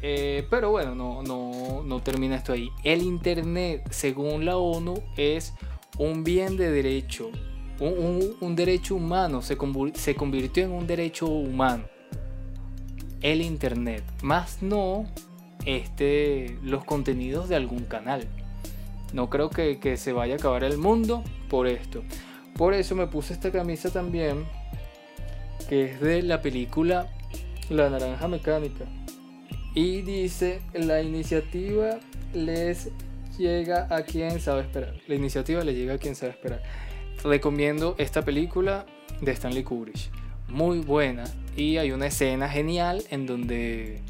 Eh, 0.00 0.46
pero 0.48 0.70
bueno, 0.70 0.94
no, 0.94 1.22
no, 1.22 1.82
no, 1.84 2.00
termina 2.00 2.36
esto 2.36 2.54
ahí. 2.54 2.70
El 2.82 3.02
Internet, 3.02 3.86
según 3.90 4.46
la 4.46 4.56
ONU, 4.56 4.94
es 5.16 5.52
un 5.98 6.24
bien 6.24 6.56
de 6.56 6.70
derecho, 6.70 7.30
un, 7.80 8.56
derecho 8.56 8.94
humano, 8.94 9.42
se, 9.42 9.58
se, 9.94 10.14
convirtió 10.14 10.64
en 10.64 10.72
un 10.72 10.86
derecho 10.86 11.26
humano. 11.26 11.84
El 13.20 13.42
Internet, 13.42 14.04
más 14.22 14.62
no 14.62 15.06
este, 15.66 16.56
los 16.62 16.84
contenidos 16.84 17.48
de 17.48 17.56
algún 17.56 17.84
canal. 17.84 18.26
No 19.12 19.30
creo 19.30 19.50
que, 19.50 19.96
se 19.96 20.12
vaya 20.12 20.34
a 20.34 20.36
acabar 20.36 20.64
el 20.64 20.78
mundo 20.78 21.22
por 21.48 21.66
esto. 21.66 22.02
Por 22.56 22.74
eso 22.74 22.94
me 22.94 23.06
puse 23.06 23.32
esta 23.32 23.50
camisa 23.50 23.90
también, 23.90 24.46
que 25.68 25.84
es 25.84 26.00
de 26.00 26.22
la 26.22 26.42
película 26.42 27.08
La 27.70 27.88
Naranja 27.88 28.28
Mecánica. 28.28 28.84
Y 29.74 30.02
dice, 30.02 30.60
la 30.74 31.02
iniciativa 31.02 31.98
les 32.34 32.90
llega 33.38 33.86
a 33.90 34.02
quien 34.02 34.40
sabe 34.40 34.62
esperar. 34.62 34.94
La 35.06 35.14
iniciativa 35.14 35.62
le 35.62 35.74
llega 35.74 35.94
a 35.94 35.98
quien 35.98 36.14
sabe 36.14 36.32
esperar. 36.32 36.62
Recomiendo 37.22 37.94
esta 37.98 38.22
película 38.24 38.86
de 39.20 39.32
Stanley 39.32 39.62
Kubrick. 39.62 40.10
Muy 40.48 40.80
buena. 40.80 41.24
Y 41.56 41.76
hay 41.76 41.92
una 41.92 42.06
escena 42.06 42.48
genial 42.48 43.02
en 43.10 43.26
donde 43.26 44.02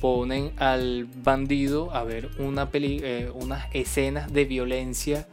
ponen 0.00 0.52
al 0.58 1.04
bandido 1.04 1.94
a 1.94 2.04
ver 2.04 2.30
una 2.38 2.70
peli 2.70 3.00
eh, 3.02 3.30
unas 3.34 3.66
escenas 3.72 4.32
de 4.32 4.44
violencia, 4.44 5.28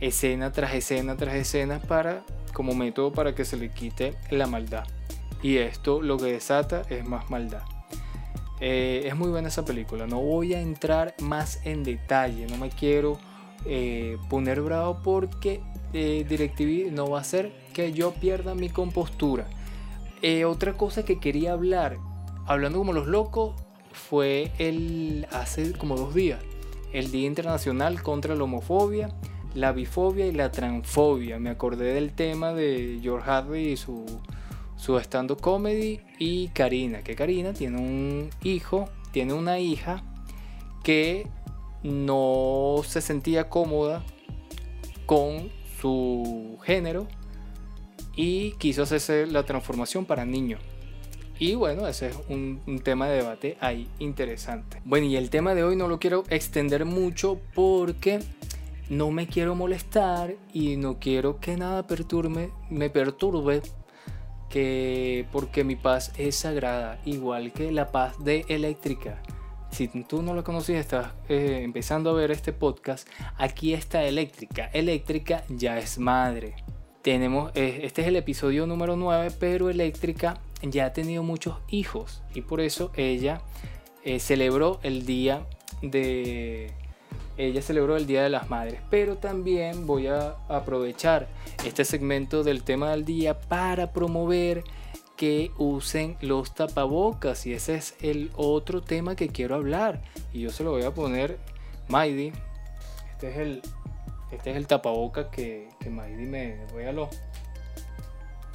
escena 0.00 0.52
tras 0.52 0.74
escena 0.74 1.16
tras 1.16 1.34
escena, 1.34 1.80
para, 1.80 2.24
como 2.52 2.74
método 2.74 3.12
para 3.12 3.34
que 3.34 3.44
se 3.44 3.56
le 3.56 3.70
quite 3.70 4.14
la 4.30 4.46
maldad. 4.46 4.84
Y 5.42 5.58
esto 5.58 6.00
lo 6.00 6.16
que 6.16 6.32
desata 6.32 6.82
es 6.88 7.06
más 7.06 7.30
maldad. 7.30 7.62
Eh, 8.60 9.02
es 9.04 9.16
muy 9.16 9.28
buena 9.28 9.48
esa 9.48 9.64
película, 9.64 10.06
no 10.06 10.20
voy 10.20 10.54
a 10.54 10.60
entrar 10.60 11.14
más 11.20 11.60
en 11.64 11.82
detalle, 11.82 12.46
no 12.46 12.56
me 12.56 12.70
quiero 12.70 13.18
eh, 13.66 14.16
poner 14.30 14.62
bravo 14.62 15.00
porque 15.02 15.60
DirecTV 15.92 16.90
no 16.92 17.08
va 17.08 17.18
a 17.18 17.20
hacer 17.20 17.52
que 17.72 17.92
yo 17.92 18.12
pierda 18.12 18.54
mi 18.54 18.70
compostura. 18.70 19.46
otra 20.46 20.72
cosa 20.74 21.04
que 21.04 21.20
quería 21.20 21.52
hablar, 21.52 21.98
hablando 22.46 22.78
como 22.78 22.92
los 22.92 23.06
locos, 23.06 23.65
fue 23.96 24.52
el, 24.58 25.26
hace 25.32 25.72
como 25.72 25.96
dos 25.96 26.14
días, 26.14 26.40
el 26.92 27.10
Día 27.10 27.26
Internacional 27.26 28.02
contra 28.02 28.34
la 28.34 28.44
Homofobia, 28.44 29.10
la 29.54 29.72
Bifobia 29.72 30.26
y 30.26 30.32
la 30.32 30.52
Transfobia. 30.52 31.38
Me 31.38 31.50
acordé 31.50 31.94
del 31.94 32.12
tema 32.12 32.52
de 32.52 33.00
George 33.02 33.28
Harvey 33.28 33.72
y 33.72 33.76
su, 33.76 34.04
su 34.76 34.98
stand-up 34.98 35.40
comedy 35.40 36.00
y 36.18 36.48
Karina, 36.48 37.02
que 37.02 37.16
Karina 37.16 37.52
tiene 37.52 37.78
un 37.78 38.30
hijo, 38.44 38.88
tiene 39.10 39.32
una 39.32 39.58
hija 39.58 40.02
que 40.84 41.26
no 41.82 42.82
se 42.86 43.00
sentía 43.00 43.48
cómoda 43.48 44.04
con 45.06 45.50
su 45.80 46.58
género 46.62 47.06
y 48.14 48.52
quiso 48.52 48.82
hacerse 48.82 49.26
la 49.26 49.44
transformación 49.44 50.04
para 50.04 50.24
niños. 50.24 50.60
Y 51.38 51.54
bueno, 51.54 51.86
ese 51.86 52.08
es 52.08 52.18
un, 52.28 52.80
tema 52.82 53.08
de 53.08 53.16
debate 53.16 53.58
ahí 53.60 53.88
interesante. 53.98 54.80
Bueno, 54.84 55.06
y 55.06 55.16
el 55.16 55.28
tema 55.28 55.54
de 55.54 55.64
hoy 55.64 55.76
no 55.76 55.86
lo 55.86 55.98
quiero 55.98 56.24
extender 56.30 56.84
mucho 56.86 57.40
porque 57.54 58.20
no 58.88 59.10
me 59.10 59.26
quiero 59.26 59.54
molestar 59.54 60.34
y 60.54 60.76
no 60.76 60.98
quiero 60.98 61.38
que 61.38 61.56
nada 61.56 61.86
perturbe, 61.86 62.50
me 62.70 62.88
perturbe 62.88 63.60
que 64.48 65.26
porque 65.30 65.64
mi 65.64 65.76
paz 65.76 66.12
es 66.16 66.36
sagrada, 66.36 67.00
igual 67.04 67.52
que 67.52 67.70
la 67.70 67.92
paz 67.92 68.22
de 68.24 68.46
Eléctrica. 68.48 69.20
Si 69.70 69.88
tú 69.88 70.22
no 70.22 70.32
lo 70.32 70.42
conocías, 70.42 70.80
estás 70.80 71.12
eh, 71.28 71.60
empezando 71.62 72.10
a 72.10 72.14
ver 72.14 72.30
este 72.30 72.54
podcast, 72.54 73.06
aquí 73.36 73.74
está 73.74 74.04
Eléctrica. 74.04 74.70
Eléctrica 74.72 75.44
ya 75.50 75.78
es 75.78 75.98
madre. 75.98 76.54
Tenemos, 77.02 77.52
eh, 77.54 77.80
este 77.82 78.02
es 78.02 78.08
el 78.08 78.16
episodio 78.16 78.66
número 78.66 78.96
9, 78.96 79.32
pero 79.38 79.68
Eléctrica 79.68 80.40
ya 80.62 80.86
ha 80.86 80.92
tenido 80.92 81.22
muchos 81.22 81.56
hijos 81.68 82.22
y 82.34 82.42
por 82.42 82.60
eso 82.60 82.90
ella 82.96 83.40
eh, 84.04 84.20
celebró 84.20 84.80
el 84.82 85.04
día 85.06 85.46
de 85.82 86.72
ella 87.38 87.60
celebró 87.60 87.96
el 87.96 88.06
Día 88.06 88.22
de 88.22 88.30
las 88.30 88.48
Madres, 88.48 88.80
pero 88.88 89.18
también 89.18 89.86
voy 89.86 90.06
a 90.06 90.36
aprovechar 90.48 91.28
este 91.66 91.84
segmento 91.84 92.42
del 92.42 92.62
tema 92.62 92.90
del 92.92 93.04
día 93.04 93.38
para 93.38 93.92
promover 93.92 94.64
que 95.16 95.50
usen 95.58 96.16
los 96.22 96.54
tapabocas. 96.54 97.46
Y 97.46 97.52
ese 97.52 97.74
es 97.74 97.94
el 98.00 98.30
otro 98.36 98.80
tema 98.80 99.16
que 99.16 99.28
quiero 99.28 99.54
hablar. 99.54 100.00
Y 100.32 100.40
yo 100.40 100.50
se 100.50 100.64
lo 100.64 100.70
voy 100.70 100.84
a 100.84 100.94
poner 100.94 101.38
Maidi. 101.88 102.32
Este 103.12 103.30
es 103.30 103.36
el 103.36 103.62
este 104.30 104.50
es 104.50 104.56
el 104.56 104.66
tapaboca 104.66 105.30
que, 105.30 105.68
que 105.78 105.90
Maidi 105.90 106.24
me 106.24 106.66
regaló. 106.72 107.10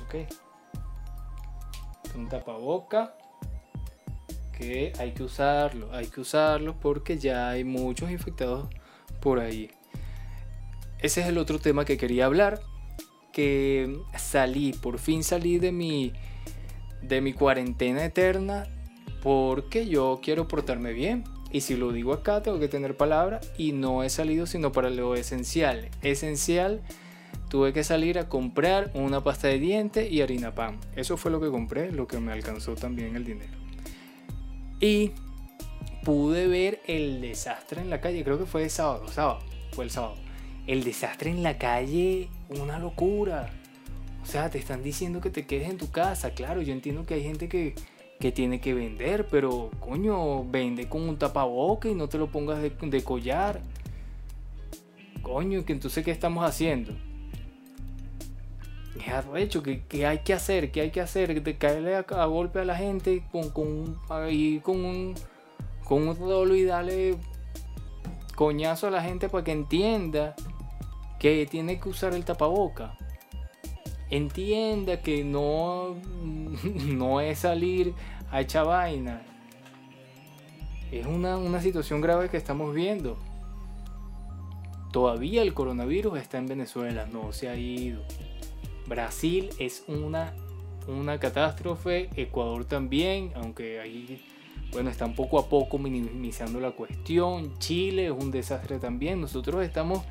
Ok 0.03 0.27
un 2.15 2.30
tapaboca 2.30 3.15
que 4.58 4.94
hay 5.00 5.12
que 5.12 5.24
usarlo, 5.24 5.94
hay 5.94 6.08
que 6.08 6.22
usarlo 6.22 6.75
porque 6.80 7.18
ya 7.18 7.50
hay 7.50 7.63
muchos 7.63 8.12
infectados 8.12 8.68
por 9.20 9.39
ahí. 9.39 9.72
Ese 11.00 11.22
es 11.22 11.27
el 11.27 11.38
otro 11.38 11.60
tema 11.60 11.84
que 11.84 11.98
quería 11.98 12.25
hablar, 12.25 12.62
que 13.34 13.98
salí, 14.18 14.74
por 14.74 15.00
fin 15.00 15.24
salí 15.24 15.58
de 15.58 15.72
mi 15.72 16.13
de 17.01 17.20
mi 17.22 17.34
cuarentena 17.34 18.06
eterna 18.06 18.68
porque 19.24 19.88
yo 19.88 20.20
quiero 20.22 20.48
portarme 20.48 20.94
bien. 20.94 21.24
Y 21.51 21.62
si 21.62 21.75
lo 21.75 21.91
digo 21.91 22.13
acá, 22.13 22.41
tengo 22.41 22.60
que 22.60 22.70
tener 22.70 22.96
palabra 22.96 23.41
y 23.58 23.74
no 23.74 24.03
he 24.03 24.10
salido 24.10 24.46
sino 24.46 24.72
para 24.72 24.89
lo 24.89 25.15
esencial. 25.15 25.89
Esencial 26.01 26.82
tuve 27.51 27.74
que 27.74 27.84
salir 27.84 28.17
a 28.17 28.29
comprar 28.29 28.91
una 28.93 29.25
pasta 29.25 29.50
de 29.50 29.60
dientes 29.60 30.10
y 30.10 30.22
harina 30.22 30.55
pan. 30.55 30.79
Eso 30.96 31.17
fue 31.17 31.31
lo 31.31 31.41
que 31.41 31.50
compré, 31.50 31.91
lo 31.91 32.08
que 32.08 32.17
me 32.17 32.31
alcanzó 32.31 32.75
también 32.75 33.17
el 33.17 33.25
dinero. 33.25 33.51
Y 34.79 35.12
pude 36.05 36.48
ver 36.48 36.79
el 36.88 37.20
desastre 37.20 37.81
en 37.81 37.89
la 37.89 38.00
calle, 38.00 38.24
creo 38.24 38.39
que 38.39 38.46
fue 38.46 38.63
el 38.63 38.70
sábado, 38.70 39.05
sábado, 39.10 39.39
fue 39.74 39.84
el 39.84 39.91
sábado. 39.91 40.15
El 40.65 40.86
desastre 40.86 41.29
en 41.29 41.43
la 41.43 41.58
calle, 41.58 42.29
una 42.58 42.79
locura. 42.79 43.50
O 44.24 44.25
sea, 44.25 44.50
te 44.50 44.58
están 44.58 44.81
diciendo 44.81 45.20
que 45.20 45.29
te 45.29 45.46
quedes 45.46 45.70
en 45.70 45.77
tu 45.77 45.91
casa. 45.91 46.31
Claro, 46.31 46.62
yo 46.62 46.72
entiendo 46.72 47.05
que 47.05 47.15
hay 47.15 47.24
gente 47.24 47.50
que, 47.50 47.75
que 48.22 48.31
tiene 48.31 48.62
que 48.62 48.74
vender, 48.74 49.27
pero 49.29 49.72
coño, 49.81 50.46
vende 50.46 50.88
con 50.88 51.01
un 51.01 51.17
tapaboca 51.17 51.89
y 51.89 51.96
no 51.96 52.08
te 52.08 52.17
lo 52.17 52.31
pongas 52.31 52.62
de, 52.62 52.70
de 52.70 53.03
collar. 53.03 53.60
Coño, 55.22 55.65
que 55.65 55.74
entonces, 55.74 56.05
¿qué 56.05 56.12
estamos 56.12 56.46
haciendo? 56.46 56.93
Es 59.00 59.07
arrecho, 59.07 59.63
¿qué, 59.63 59.83
¿qué, 59.88 60.05
hay 60.05 60.19
que 60.19 60.33
hacer? 60.33 60.71
¿Qué 60.71 60.81
hay 60.81 60.91
que 60.91 61.01
hacer? 61.01 61.41
De 61.41 61.57
caerle 61.57 61.95
a, 61.95 62.00
a 62.00 62.25
golpe 62.25 62.60
a 62.60 62.65
la 62.65 62.75
gente 62.75 63.24
con, 63.31 63.50
con, 63.50 63.98
ahí, 64.10 64.60
con 64.63 64.83
un 64.83 65.15
con 65.91 66.07
un 66.07 66.55
y 66.55 66.63
darle 66.63 67.17
coñazo 68.36 68.88
a 68.88 68.91
la 68.91 69.04
gente 69.04 69.27
para 69.27 69.43
que 69.43 69.51
entienda 69.51 70.36
que 71.19 71.45
tiene 71.45 71.82
que 71.82 71.89
usar 71.89 72.13
el 72.13 72.23
tapaboca. 72.23 72.97
Entienda 74.10 75.01
que 75.01 75.25
no, 75.25 75.95
no 76.86 77.19
es 77.19 77.39
salir 77.39 77.93
a 78.32 78.39
echar 78.39 78.67
vaina. 78.67 79.21
Es 80.91 81.06
una, 81.06 81.36
una 81.36 81.62
situación 81.62 81.99
grave 81.99 82.30
que 82.30 82.38
estamos 82.38 82.73
viendo. 82.73 83.17
Todavía 84.93 85.41
el 85.41 85.54
coronavirus 85.54 86.19
está 86.19 86.38
en 86.38 86.47
Venezuela, 86.47 87.06
no 87.06 87.34
se 87.34 87.49
ha 87.49 87.56
ido. 87.56 88.01
Brasil 88.91 89.51
es 89.58 89.86
una, 89.88 90.34
una 90.86 91.17
catástrofe, 91.17 92.10
Ecuador 92.17 92.65
también, 92.65 93.32
aunque 93.36 93.80
ahí, 93.80 94.21
bueno, 94.73 94.89
están 94.89 95.15
poco 95.15 95.39
a 95.39 95.47
poco 95.47 95.77
minimizando 95.77 96.60
la 96.60 96.71
cuestión. 96.71 97.58
Chile 97.58 98.08
es 98.08 98.12
un 98.12 98.32
desastre 98.32 98.80
también. 98.80 99.21
Nosotros 99.21 99.63
estamos 99.63 100.04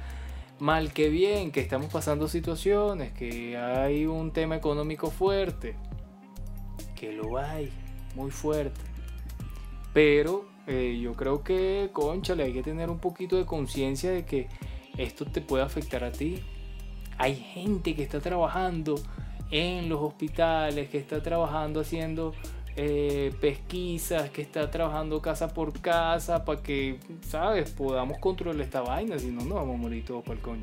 mal 0.61 0.95
que 0.95 1.11
bien, 1.11 1.53
que 1.53 1.61
estamos 1.61 1.93
pasando 1.93 2.27
situaciones, 2.27 3.13
que 3.13 3.59
hay 3.59 4.07
un 4.07 4.33
tema 4.33 4.57
económico 4.57 5.11
fuerte, 5.11 5.77
que 6.97 7.13
lo 7.13 7.37
hay, 7.37 7.71
muy 8.15 8.31
fuerte. 8.31 8.81
Pero 9.93 10.47
eh, 10.67 10.99
yo 11.03 11.13
creo 11.13 11.45
que, 11.45 11.91
concha, 11.93 12.33
hay 12.33 12.55
que 12.55 12.63
tener 12.63 12.89
un 12.89 12.99
poquito 12.99 13.37
de 13.37 13.45
conciencia 13.45 14.11
de 14.11 14.25
que 14.25 14.49
esto 14.97 15.27
te 15.27 15.43
puede 15.43 15.65
afectar 15.65 16.03
a 16.03 16.13
ti 16.13 16.43
hay 17.21 17.37
gente 17.37 17.95
que 17.95 18.03
está 18.03 18.19
trabajando 18.19 18.95
en 19.51 19.91
los 19.91 20.01
hospitales, 20.01 20.89
que 20.89 20.97
está 20.97 21.23
trabajando 21.23 21.81
haciendo 21.81 22.33
eh, 22.77 23.35
pesquisas, 23.43 24.31
que 24.31 24.41
está 24.41 24.71
trabajando 24.71 25.21
casa 25.21 25.53
por 25.53 25.79
casa 25.81 26.47
para 26.47 26.63
que, 26.63 26.99
¿sabes? 27.21 27.71
Podamos 27.73 28.17
controlar 28.19 28.63
esta 28.63 28.81
vaina, 28.81 29.19
si 29.19 29.27
no, 29.27 29.45
no 29.45 29.57
vamos 29.57 29.75
a 29.75 29.79
morir 29.79 30.03
todos 30.03 30.25
por 30.25 30.37
el 30.37 30.41
coño. 30.41 30.63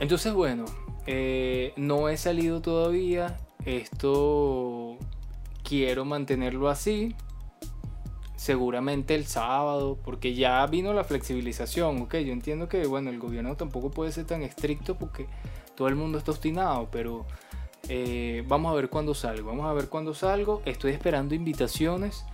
Entonces, 0.00 0.32
bueno, 0.32 0.64
eh, 1.06 1.74
no 1.76 2.08
he 2.08 2.16
salido 2.16 2.62
todavía. 2.62 3.38
Esto 3.66 4.96
quiero 5.62 6.06
mantenerlo 6.06 6.70
así. 6.70 7.14
Seguramente 8.34 9.14
el 9.14 9.26
sábado, 9.26 9.98
porque 10.02 10.32
ya 10.32 10.64
vino 10.68 10.94
la 10.94 11.04
flexibilización, 11.04 12.00
ok. 12.00 12.14
Yo 12.14 12.32
entiendo 12.32 12.66
que, 12.66 12.86
bueno, 12.86 13.10
el 13.10 13.18
gobierno 13.18 13.56
tampoco 13.56 13.90
puede 13.90 14.10
ser 14.10 14.24
tan 14.24 14.42
estricto 14.42 14.94
porque 14.96 15.26
todo 15.78 15.86
el 15.86 15.94
mundo 15.94 16.18
está 16.18 16.32
obstinado, 16.32 16.88
pero 16.90 17.24
eh, 17.88 18.42
vamos 18.48 18.72
a 18.72 18.74
ver 18.74 18.88
cuándo 18.88 19.14
salgo. 19.14 19.50
Vamos 19.50 19.66
a 19.66 19.72
ver 19.72 19.88
cuándo 19.88 20.12
salgo. 20.12 20.60
Estoy 20.64 20.90
esperando 20.90 21.36
invitaciones 21.36 22.24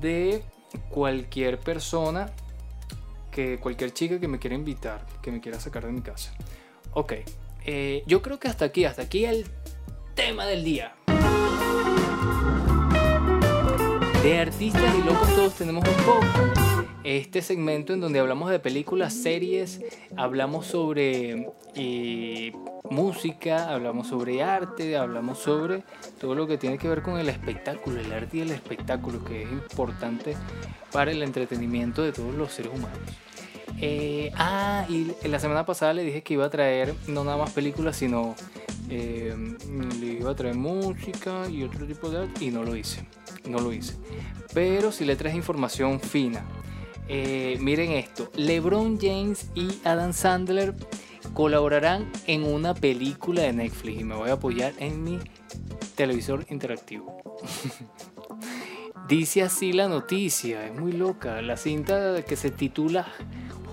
de 0.00 0.42
cualquier 0.90 1.60
persona, 1.60 2.32
que 3.30 3.60
cualquier 3.60 3.92
chica 3.92 4.18
que 4.18 4.26
me 4.26 4.40
quiera 4.40 4.56
invitar, 4.56 5.06
que 5.22 5.30
me 5.30 5.40
quiera 5.40 5.60
sacar 5.60 5.86
de 5.86 5.92
mi 5.92 6.00
casa. 6.00 6.34
Ok, 6.92 7.12
eh, 7.66 8.02
yo 8.08 8.20
creo 8.20 8.40
que 8.40 8.48
hasta 8.48 8.64
aquí, 8.64 8.84
hasta 8.84 9.02
aquí 9.02 9.26
el 9.26 9.46
tema 10.16 10.44
del 10.46 10.64
día. 10.64 10.96
De 14.24 14.38
artistas 14.40 14.94
y 14.98 15.02
locos 15.04 15.34
todos 15.36 15.54
tenemos 15.54 15.88
un 15.88 15.94
poco 16.04 16.71
este 17.04 17.42
segmento 17.42 17.92
en 17.92 18.00
donde 18.00 18.20
hablamos 18.20 18.50
de 18.50 18.58
películas, 18.58 19.14
series, 19.14 19.80
hablamos 20.16 20.66
sobre 20.66 21.48
eh, 21.74 22.52
música, 22.90 23.72
hablamos 23.72 24.08
sobre 24.08 24.42
arte, 24.42 24.96
hablamos 24.96 25.38
sobre 25.38 25.84
todo 26.20 26.34
lo 26.34 26.46
que 26.46 26.58
tiene 26.58 26.78
que 26.78 26.88
ver 26.88 27.02
con 27.02 27.18
el 27.18 27.28
espectáculo, 27.28 28.00
el 28.00 28.12
arte 28.12 28.38
y 28.38 28.40
el 28.40 28.50
espectáculo, 28.50 29.24
que 29.24 29.42
es 29.42 29.50
importante 29.50 30.36
para 30.92 31.10
el 31.10 31.22
entretenimiento 31.22 32.02
de 32.02 32.12
todos 32.12 32.34
los 32.34 32.52
seres 32.52 32.72
humanos. 32.72 32.98
Eh, 33.80 34.30
ah, 34.36 34.86
y 34.88 35.12
la 35.26 35.40
semana 35.40 35.66
pasada 35.66 35.94
le 35.94 36.04
dije 36.04 36.22
que 36.22 36.34
iba 36.34 36.46
a 36.46 36.50
traer 36.50 36.94
no 37.08 37.24
nada 37.24 37.36
más 37.36 37.50
películas, 37.50 37.96
sino 37.96 38.36
eh, 38.90 39.34
le 39.98 40.06
iba 40.06 40.30
a 40.30 40.36
traer 40.36 40.54
música 40.54 41.48
y 41.48 41.64
otro 41.64 41.86
tipo 41.86 42.10
de 42.10 42.24
arte, 42.24 42.44
y 42.44 42.50
no 42.50 42.62
lo 42.62 42.76
hice, 42.76 43.04
no 43.48 43.58
lo 43.58 43.72
hice. 43.72 43.94
Pero 44.54 44.92
si 44.92 45.04
le 45.04 45.16
traes 45.16 45.34
información 45.34 45.98
fina 45.98 46.44
eh, 47.14 47.58
miren 47.60 47.90
esto, 47.92 48.32
LeBron 48.36 48.98
James 48.98 49.50
y 49.54 49.68
Adam 49.84 50.14
Sandler 50.14 50.74
colaborarán 51.34 52.10
en 52.26 52.42
una 52.42 52.72
película 52.72 53.42
de 53.42 53.52
Netflix 53.52 54.00
y 54.00 54.04
me 54.04 54.14
voy 54.14 54.30
a 54.30 54.32
apoyar 54.32 54.72
en 54.78 55.04
mi 55.04 55.18
televisor 55.94 56.46
interactivo. 56.48 57.22
Dice 59.08 59.42
así 59.42 59.74
la 59.74 59.88
noticia, 59.88 60.66
es 60.66 60.74
muy 60.74 60.92
loca. 60.92 61.42
La 61.42 61.58
cinta 61.58 62.22
que 62.22 62.34
se 62.34 62.50
titula 62.50 63.06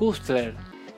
Hustler 0.02 0.54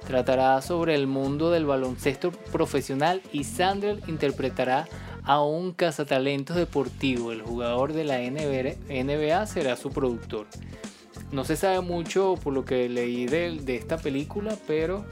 tratará 0.08 0.60
sobre 0.64 0.96
el 0.96 1.06
mundo 1.06 1.52
del 1.52 1.68
baloncesto 1.68 2.32
profesional 2.32 3.22
y 3.32 3.44
Sandler 3.44 4.02
interpretará 4.08 4.88
a 5.26 5.44
un 5.44 5.74
cazatalentos 5.74 6.56
deportivo. 6.56 7.32
El 7.32 7.44
jugador 7.44 7.94
de 7.94 8.04
la 8.04 8.18
NBA 8.18 9.46
será 9.46 9.76
su 9.76 9.92
productor. 9.92 10.48
No 11.32 11.46
se 11.46 11.56
sabe 11.56 11.82
mucho 11.82 12.36
por 12.44 12.54
lo 12.54 12.66
que 12.66 12.90
leí 12.90 13.26
de, 13.26 13.60
de 13.62 13.76
esta 13.76 13.98
película, 13.98 14.58
pero 14.68 15.06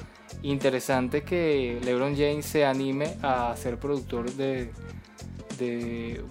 interesante 0.43 1.23
que 1.23 1.79
LeBron 1.83 2.15
James 2.15 2.45
se 2.45 2.65
anime 2.65 3.17
a 3.21 3.55
ser 3.55 3.77
productor 3.77 4.31
de, 4.33 4.71
de 5.57 6.21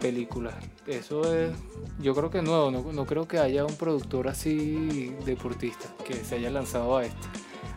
películas. 0.00 0.54
Eso 0.86 1.34
es, 1.34 1.52
yo 2.00 2.14
creo 2.14 2.30
que 2.30 2.42
nuevo, 2.42 2.70
no, 2.70 2.92
no, 2.92 3.06
creo 3.06 3.26
que 3.28 3.38
haya 3.38 3.64
un 3.64 3.74
productor 3.74 4.28
así 4.28 5.14
deportista 5.24 5.88
que 6.04 6.14
se 6.14 6.36
haya 6.36 6.50
lanzado 6.50 6.96
a, 6.96 7.04
este, 7.04 7.28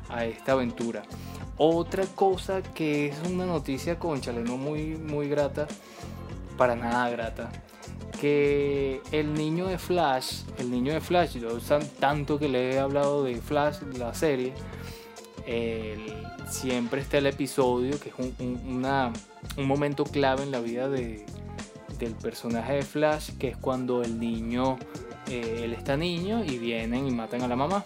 a 0.10 0.26
esta 0.26 0.54
aventura. 0.54 1.04
Otra 1.58 2.06
cosa 2.06 2.62
que 2.62 3.08
es 3.08 3.16
una 3.30 3.46
noticia, 3.46 4.00
conchale, 4.00 4.44
no 4.44 4.58
muy, 4.58 4.96
muy 4.96 5.28
grata, 5.30 5.68
para 6.58 6.76
nada 6.76 7.10
grata. 7.10 7.52
Que 8.20 9.02
el 9.12 9.34
niño 9.34 9.68
de 9.68 9.78
Flash, 9.78 10.42
el 10.58 10.70
niño 10.70 10.94
de 10.94 11.02
Flash, 11.02 11.38
yo 11.38 11.58
tanto 12.00 12.38
que 12.38 12.48
le 12.48 12.74
he 12.74 12.80
hablado 12.80 13.24
de 13.24 13.36
Flash, 13.36 13.78
la 13.98 14.14
serie, 14.14 14.54
siempre 16.48 17.02
está 17.02 17.18
el 17.18 17.26
episodio 17.26 18.00
que 18.00 18.10
es 18.10 18.16
un, 18.18 18.86
un 19.58 19.66
momento 19.66 20.04
clave 20.04 20.44
en 20.44 20.52
la 20.52 20.60
vida 20.60 20.88
de, 20.88 21.26
del 22.02 22.16
personaje 22.16 22.74
de 22.74 22.82
Flash, 22.82 23.32
que 23.38 23.50
es 23.50 23.58
cuando 23.58 24.02
el 24.04 24.20
niño, 24.20 24.78
eh, 25.30 25.62
él 25.64 25.74
está 25.74 25.96
niño 25.96 26.44
y 26.44 26.58
vienen 26.58 27.08
y 27.08 27.12
matan 27.12 27.44
a 27.44 27.48
la 27.48 27.56
mamá. 27.56 27.86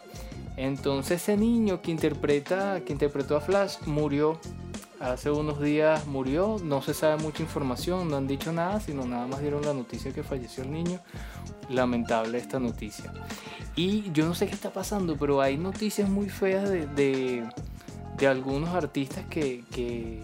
Entonces 0.58 1.22
ese 1.22 1.36
niño 1.36 1.82
que 1.82 1.92
interpreta, 1.92 2.82
que 2.86 2.94
interpretó 2.94 3.36
a 3.36 3.42
Flash 3.42 3.76
murió 3.86 4.40
hace 5.00 5.32
unos 5.32 5.62
días 5.62 6.08
murió, 6.08 6.58
no 6.64 6.82
se 6.82 6.94
sabe 6.94 7.22
mucha 7.22 7.44
información, 7.44 8.10
no 8.10 8.18
han 8.18 8.28
dicho 8.28 8.52
nada, 8.52 8.80
sino 8.80 9.06
nada 9.06 9.28
más 9.28 9.42
dieron 9.42 9.64
la 9.64 9.74
noticia 9.74 10.14
que 10.14 10.24
falleció 10.24 10.64
el 10.64 10.72
niño. 10.72 11.00
Lamentable 11.70 12.38
esta 12.38 12.60
noticia. 12.60 13.12
Y 13.76 14.12
yo 14.12 14.26
no 14.26 14.36
sé 14.36 14.48
qué 14.48 14.54
está 14.54 14.72
pasando, 14.72 15.18
pero 15.18 15.42
hay 15.42 15.58
noticias 15.58 16.10
muy 16.10 16.30
feas 16.30 16.70
de, 16.70 16.86
de, 18.18 18.28
algunos 18.28 18.70
artistas 18.70 19.26
que, 19.26 19.64
que, 19.72 20.24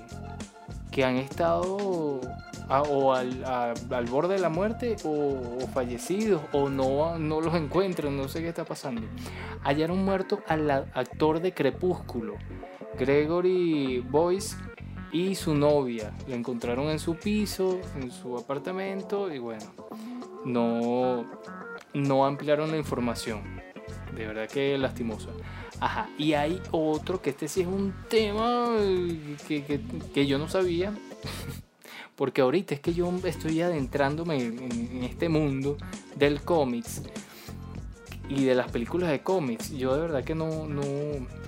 que 0.92 1.06
han 1.06 1.18
estado 1.18 2.22
o 2.70 3.14
al, 3.14 3.44
al, 3.44 4.06
borde 4.06 4.36
de 4.36 4.40
la 4.40 4.50
muerte 4.50 4.96
o, 5.04 5.60
fallecidos 5.74 6.42
o 6.54 6.70
no, 6.70 7.18
no 7.18 7.42
los 7.42 7.54
encuentran, 7.56 8.16
no 8.16 8.28
sé 8.28 8.42
qué 8.42 8.50
está 8.50 8.66
pasando. 8.66 9.02
Hallaron 9.64 10.04
muerto 10.04 10.42
al 10.48 10.70
actor 10.72 11.42
de 11.42 11.54
Crepúsculo, 11.54 12.36
Gregory 12.98 14.00
Boyce 14.00 14.56
y 15.12 15.36
su 15.36 15.54
novia. 15.54 16.14
Lo 16.28 16.36
encontraron 16.36 16.90
en 16.90 17.00
su 17.00 17.16
piso, 17.16 17.80
en 18.00 18.12
su 18.12 18.38
apartamento 18.38 19.34
y 19.34 19.40
bueno, 19.40 19.66
no, 20.46 21.26
no 21.94 22.26
ampliaron 22.26 22.72
la 22.72 22.78
información. 22.78 23.42
De 24.16 24.28
verdad 24.28 24.48
que 24.48 24.78
lastimoso. 24.78 25.30
Ajá, 25.82 26.08
y 26.16 26.34
hay 26.34 26.62
otro 26.70 27.24
que 27.24 27.32
este 27.32 27.48
sí 27.48 27.62
es 27.62 27.68
un 27.68 27.92
tema 28.08 28.70
que, 29.48 29.66
que, 29.66 29.82
que 30.14 30.28
yo 30.28 30.38
no 30.38 30.48
sabía. 30.48 30.94
Porque 32.16 32.42
ahorita 32.42 32.76
es 32.76 32.82
que 32.82 32.94
yo 32.94 33.12
estoy 33.24 33.62
adentrándome 33.62 34.38
en, 34.44 35.04
este 35.04 35.28
mundo 35.28 35.78
del 36.16 36.44
cómics 36.44 37.02
y 38.30 38.44
de 38.44 38.54
las 38.54 38.72
películas 38.72 39.10
de 39.10 39.24
cómics. 39.24 39.72
Yo 39.72 39.96
de 39.96 40.02
verdad 40.02 40.24
que 40.24 40.36
no, 40.36 40.68
no, 40.68 40.84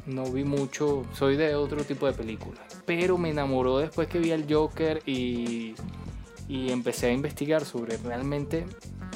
no 0.08 0.32
vi 0.32 0.44
mucho, 0.44 1.06
soy 1.14 1.38
de 1.38 1.54
otro 1.54 1.84
tipo 1.84 2.08
de 2.08 2.14
películas. 2.14 2.64
Pero 2.88 3.20
me 3.20 3.30
enamoró 3.30 3.78
después 3.78 4.08
que 4.08 4.18
vi 4.18 4.32
al 4.32 4.52
Joker 4.52 5.04
y, 5.06 5.76
y 6.48 6.72
empecé 6.72 7.06
a 7.06 7.12
investigar 7.12 7.66
sobre 7.66 7.98
realmente 7.98 8.66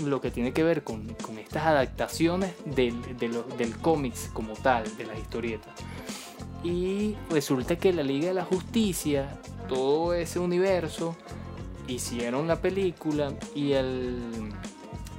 lo 0.04 0.22
que 0.22 0.32
tiene 0.32 0.54
que 0.54 0.64
ver 0.64 0.84
con, 0.84 1.14
con 1.16 1.38
estas 1.38 1.66
adaptaciones 1.66 2.54
del, 2.66 3.18
del 3.18 3.78
cómics 3.78 4.30
como 4.34 4.54
tal, 4.54 4.96
de 4.98 5.06
las 5.06 5.18
historietas. 5.18 5.74
Y 6.64 7.16
resulta 7.30 7.78
que 7.78 7.94
la 7.94 8.04
Liga 8.04 8.28
de 8.28 8.34
la 8.34 8.44
Justicia, 8.44 9.40
todo 9.68 10.14
ese 10.14 10.40
universo, 10.40 11.16
hicieron 11.88 12.48
la 12.48 12.62
película 12.62 13.34
y 13.56 13.74
el, 13.74 14.52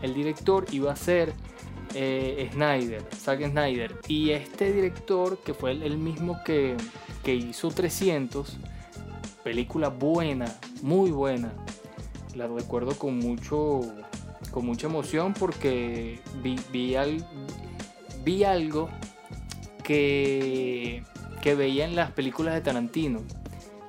el 0.03 0.15
director 0.15 0.67
iba 0.73 0.93
a 0.93 0.97
ser 0.97 1.33
eh, 1.95 2.51
Snyder, 2.53 3.05
Zack 3.15 3.51
Snyder. 3.51 3.99
Y 4.09 4.31
este 4.31 4.73
director, 4.73 5.39
que 5.39 5.55
fue 5.55 5.73
el, 5.73 5.99
mismo 5.99 6.39
que, 6.45 6.77
que, 7.25 7.35
hizo 7.35 7.71
300, 7.71 8.57
película 9.43 9.89
buena, 9.89 10.55
muy 10.83 11.11
buena. 11.11 11.53
La 12.35 12.47
recuerdo 12.47 12.97
con 12.97 13.19
mucho 13.19 13.81
con 14.51 14.67
mucha 14.67 14.87
emoción 14.87 15.35
porque 15.35 16.21
vi, 16.43 16.59
vi, 16.73 16.97
vi 18.25 18.45
algo 18.45 18.89
que, 19.83 21.03
que 21.43 21.55
veía 21.55 21.85
en 21.85 21.97
las 21.97 22.11
películas 22.13 22.55
de 22.55 22.61
Tarantino 22.61 23.23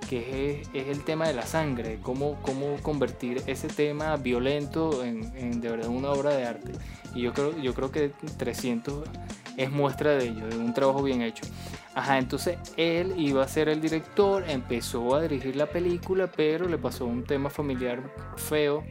que 0.09 0.63
es, 0.73 0.87
el 0.87 1.03
tema 1.03 1.27
de 1.27 1.35
la 1.35 1.45
sangre, 1.45 1.99
cómo, 2.01 2.39
cómo 2.41 2.77
convertir 2.81 3.43
ese 3.45 3.67
tema 3.67 4.15
violento 4.17 5.03
en, 5.03 5.61
de 5.61 5.69
verdad 5.69 5.87
una 5.89 6.09
obra 6.09 6.31
de 6.35 6.45
arte. 6.45 6.71
Y 7.13 7.21
yo 7.21 7.33
creo, 7.33 7.55
yo 7.59 7.75
creo 7.75 7.91
que 7.91 8.11
300 8.37 9.07
es 9.55 9.71
muestra 9.71 10.15
de 10.15 10.29
ello, 10.29 10.47
de 10.47 10.57
un 10.57 10.73
trabajo 10.73 11.03
bien 11.03 11.21
hecho. 11.21 11.45
Ajá, 11.93 12.17
entonces 12.17 12.57
él 12.75 13.13
iba 13.17 13.43
a 13.43 13.47
ser 13.47 13.69
el 13.69 13.81
director, 13.81 14.49
empezó 14.49 15.13
a 15.13 15.21
dirigir 15.21 15.55
la 15.55 15.67
película, 15.67 16.27
pero 16.27 16.67
le 16.67 16.79
pasó 16.79 17.05
un 17.05 17.23
tema 17.23 17.51
familiar 17.51 18.01
feo. 18.35 18.83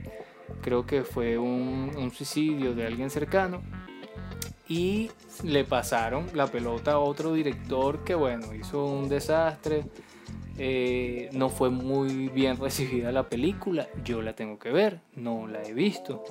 Creo 0.62 0.86
que 0.86 1.02
fue 1.02 1.38
un, 1.38 2.10
suicidio 2.14 2.74
de 2.74 2.86
alguien 2.86 3.10
cercano. 3.10 3.62
Y 4.68 5.10
le 5.44 5.64
pasaron 5.64 6.26
la 6.34 6.46
pelota 6.46 6.92
a 6.92 6.98
otro 6.98 7.32
director 7.32 8.04
que, 8.04 8.14
bueno, 8.14 8.54
hizo 8.54 8.84
un 8.84 9.08
desastre 9.08 9.84
eh, 10.60 11.30
no 11.32 11.50
fue 11.50 11.70
muy 11.70 12.28
bien 12.28 12.56
recibida 12.56 13.12
la 13.12 13.28
película. 13.28 13.86
Yo 14.04 14.22
la 14.22 14.34
tengo 14.34 14.58
que 14.58 14.70
ver, 14.70 15.00
no 15.14 15.46
la 15.46 15.62
he 15.62 15.72
visto. 15.72 16.24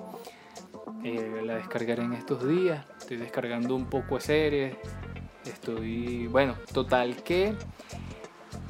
Eh, 1.04 1.42
la 1.46 1.56
descargaré 1.56 2.04
en 2.04 2.14
estos 2.14 2.48
días. 2.48 2.86
Estoy 3.00 3.18
descargando 3.18 3.74
un 3.76 3.86
poco 3.86 4.16
de 4.16 4.22
series. 4.22 4.78
Estoy, 5.46 6.28
bueno, 6.28 6.56
total 6.74 7.24
que 7.24 7.56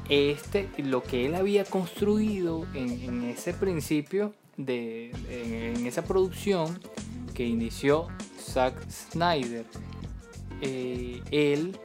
este, 0.08 0.68
lo 0.78 1.02
que 1.02 1.26
él 1.26 1.34
había 1.34 1.64
construido 1.64 2.64
en, 2.74 3.24
ese 3.24 3.52
principio, 3.52 4.32
de, 4.58 5.10
en, 5.30 5.86
esa 5.86 6.04
producción 6.04 6.78
que 7.32 7.46
inició 7.46 8.08
Zack 8.38 8.74
Snyder, 8.90 9.64
eh, 10.60 11.22
él 11.30 11.78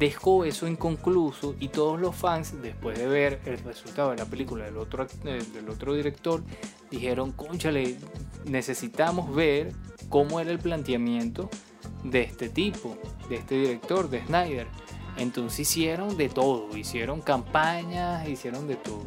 dejó 0.00 0.46
eso 0.46 0.66
inconcluso 0.66 1.54
y 1.60 1.68
todos 1.68 2.00
los 2.00 2.16
fans, 2.16 2.60
después 2.62 2.98
de 2.98 3.06
ver 3.06 3.40
el 3.44 3.58
resultado 3.58 4.10
de 4.10 4.16
la 4.16 4.24
película 4.24 4.64
del 4.64 4.78
otro, 4.78 5.06
eh, 5.24 5.42
del 5.52 5.68
otro 5.68 5.94
director, 5.94 6.42
dijeron, 6.90 7.32
conchale, 7.32 7.96
necesitamos 8.46 9.32
ver 9.34 9.72
cómo 10.08 10.40
era 10.40 10.50
el 10.50 10.58
planteamiento 10.58 11.50
de 12.02 12.22
este 12.22 12.48
tipo, 12.48 12.96
de 13.28 13.36
este 13.36 13.56
director, 13.56 14.08
de 14.08 14.24
Snyder. 14.24 14.66
Entonces 15.18 15.60
hicieron 15.60 16.16
de 16.16 16.30
todo, 16.30 16.74
hicieron 16.76 17.20
campañas, 17.20 18.26
hicieron 18.26 18.66
de 18.68 18.76
todo. 18.76 19.04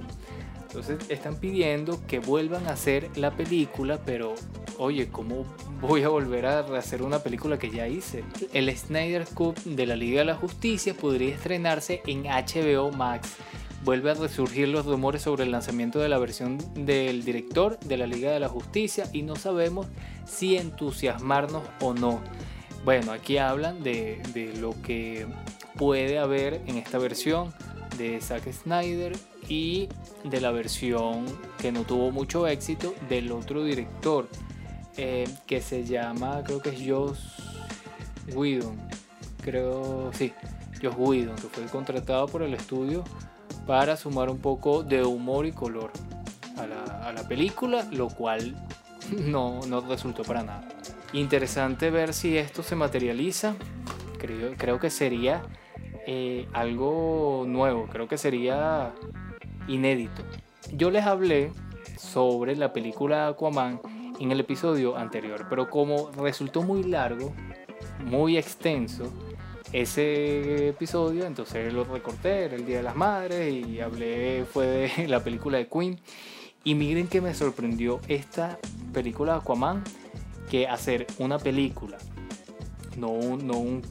Entonces 0.73 1.07
están 1.07 1.35
pidiendo 1.35 2.01
que 2.07 2.17
vuelvan 2.17 2.65
a 2.65 2.71
hacer 2.71 3.11
la 3.15 3.29
película, 3.29 3.99
pero 4.03 4.33
oye, 4.79 5.07
¿cómo 5.07 5.45
voy 5.79 6.01
a 6.01 6.09
volver 6.09 6.47
a 6.47 6.61
hacer 6.75 7.03
una 7.03 7.19
película 7.19 7.59
que 7.59 7.69
ya 7.69 7.87
hice? 7.87 8.23
El 8.53 8.75
Snyder 8.75 9.27
Cup 9.35 9.53
de 9.65 9.85
la 9.85 9.95
Liga 9.95 10.21
de 10.21 10.25
la 10.25 10.35
Justicia 10.35 10.95
podría 10.95 11.35
estrenarse 11.35 12.01
en 12.07 12.23
HBO 12.23 12.91
Max. 12.91 13.35
Vuelve 13.83 14.09
a 14.09 14.13
resurgir 14.15 14.67
los 14.67 14.87
rumores 14.87 15.21
sobre 15.21 15.43
el 15.43 15.51
lanzamiento 15.51 15.99
de 15.99 16.09
la 16.09 16.17
versión 16.17 16.57
del 16.73 17.23
director 17.23 17.79
de 17.81 17.97
la 17.97 18.07
Liga 18.07 18.31
de 18.31 18.39
la 18.39 18.49
Justicia 18.49 19.07
y 19.13 19.21
no 19.21 19.35
sabemos 19.35 19.85
si 20.25 20.57
entusiasmarnos 20.57 21.61
o 21.81 21.93
no. 21.93 22.19
Bueno, 22.83 23.11
aquí 23.11 23.37
hablan 23.37 23.83
de, 23.83 24.23
de 24.33 24.55
lo 24.55 24.73
que 24.81 25.27
puede 25.77 26.17
haber 26.17 26.61
en 26.65 26.77
esta 26.77 26.97
versión 26.97 27.53
de 27.99 28.19
Zack 28.21 28.51
Snyder 28.51 29.13
y 29.49 29.89
de 30.23 30.41
la 30.41 30.51
versión 30.51 31.25
que 31.59 31.71
no 31.71 31.83
tuvo 31.83 32.11
mucho 32.11 32.47
éxito 32.47 32.93
del 33.09 33.31
otro 33.31 33.63
director 33.63 34.27
eh, 34.97 35.27
que 35.47 35.61
se 35.61 35.83
llama, 35.83 36.43
creo 36.43 36.61
que 36.61 36.69
es 36.69 36.81
Josh 36.87 37.19
Whedon, 38.33 38.77
creo, 39.41 40.11
sí, 40.13 40.33
Josh 40.81 40.93
Whedon, 40.95 41.35
que 41.35 41.47
fue 41.47 41.65
contratado 41.65 42.27
por 42.27 42.43
el 42.43 42.53
estudio 42.53 43.03
para 43.65 43.97
sumar 43.97 44.29
un 44.29 44.39
poco 44.39 44.83
de 44.83 45.03
humor 45.03 45.45
y 45.45 45.51
color 45.51 45.91
a 46.57 47.11
la, 47.11 47.27
película, 47.27 47.87
lo 47.91 48.09
cual 48.09 48.55
no, 49.17 49.61
no, 49.65 49.81
resultó 49.81 50.23
para 50.23 50.43
nada. 50.43 50.67
Interesante 51.13 51.89
ver 51.89 52.13
si 52.13 52.37
esto 52.37 52.63
se 52.63 52.75
materializa, 52.75 53.55
creo, 54.19 54.53
creo 54.57 54.79
que 54.79 54.89
sería 54.89 55.41
eh, 56.05 56.47
algo 56.53 57.45
nuevo, 57.47 57.87
creo 57.87 58.07
que 58.07 58.17
sería 58.17 58.93
inédito. 59.67 60.23
Yo 60.71 60.91
les 60.91 61.05
hablé 61.05 61.51
sobre 61.97 62.55
la 62.55 62.73
película 62.73 63.27
Aquaman 63.27 63.79
en 64.19 64.31
el 64.31 64.39
episodio 64.39 64.97
anterior, 64.97 65.47
pero 65.49 65.69
como 65.69 66.11
resultó 66.11 66.61
muy 66.61 66.83
largo, 66.83 67.33
muy 68.05 68.37
extenso, 68.37 69.11
ese 69.73 70.69
episodio, 70.69 71.25
entonces 71.25 71.73
lo 71.73 71.83
recorté, 71.83 72.45
era 72.45 72.55
el 72.55 72.65
Día 72.65 72.77
de 72.77 72.83
las 72.83 72.95
Madres 72.95 73.65
y 73.67 73.79
hablé, 73.79 74.45
fue 74.45 74.67
de 74.67 75.07
la 75.07 75.23
película 75.23 75.57
de 75.57 75.67
Queen. 75.67 75.99
Y 76.63 76.75
miren 76.75 77.07
que 77.07 77.19
me 77.19 77.33
sorprendió 77.33 77.99
esta 78.07 78.59
película 78.93 79.33
de 79.33 79.39
Aquaman, 79.39 79.83
que 80.49 80.67
hacer 80.67 81.07
una 81.17 81.39
película, 81.39 81.97
no 82.95 83.09
un, 83.09 83.47
no, 83.47 83.57
un, 83.57 83.81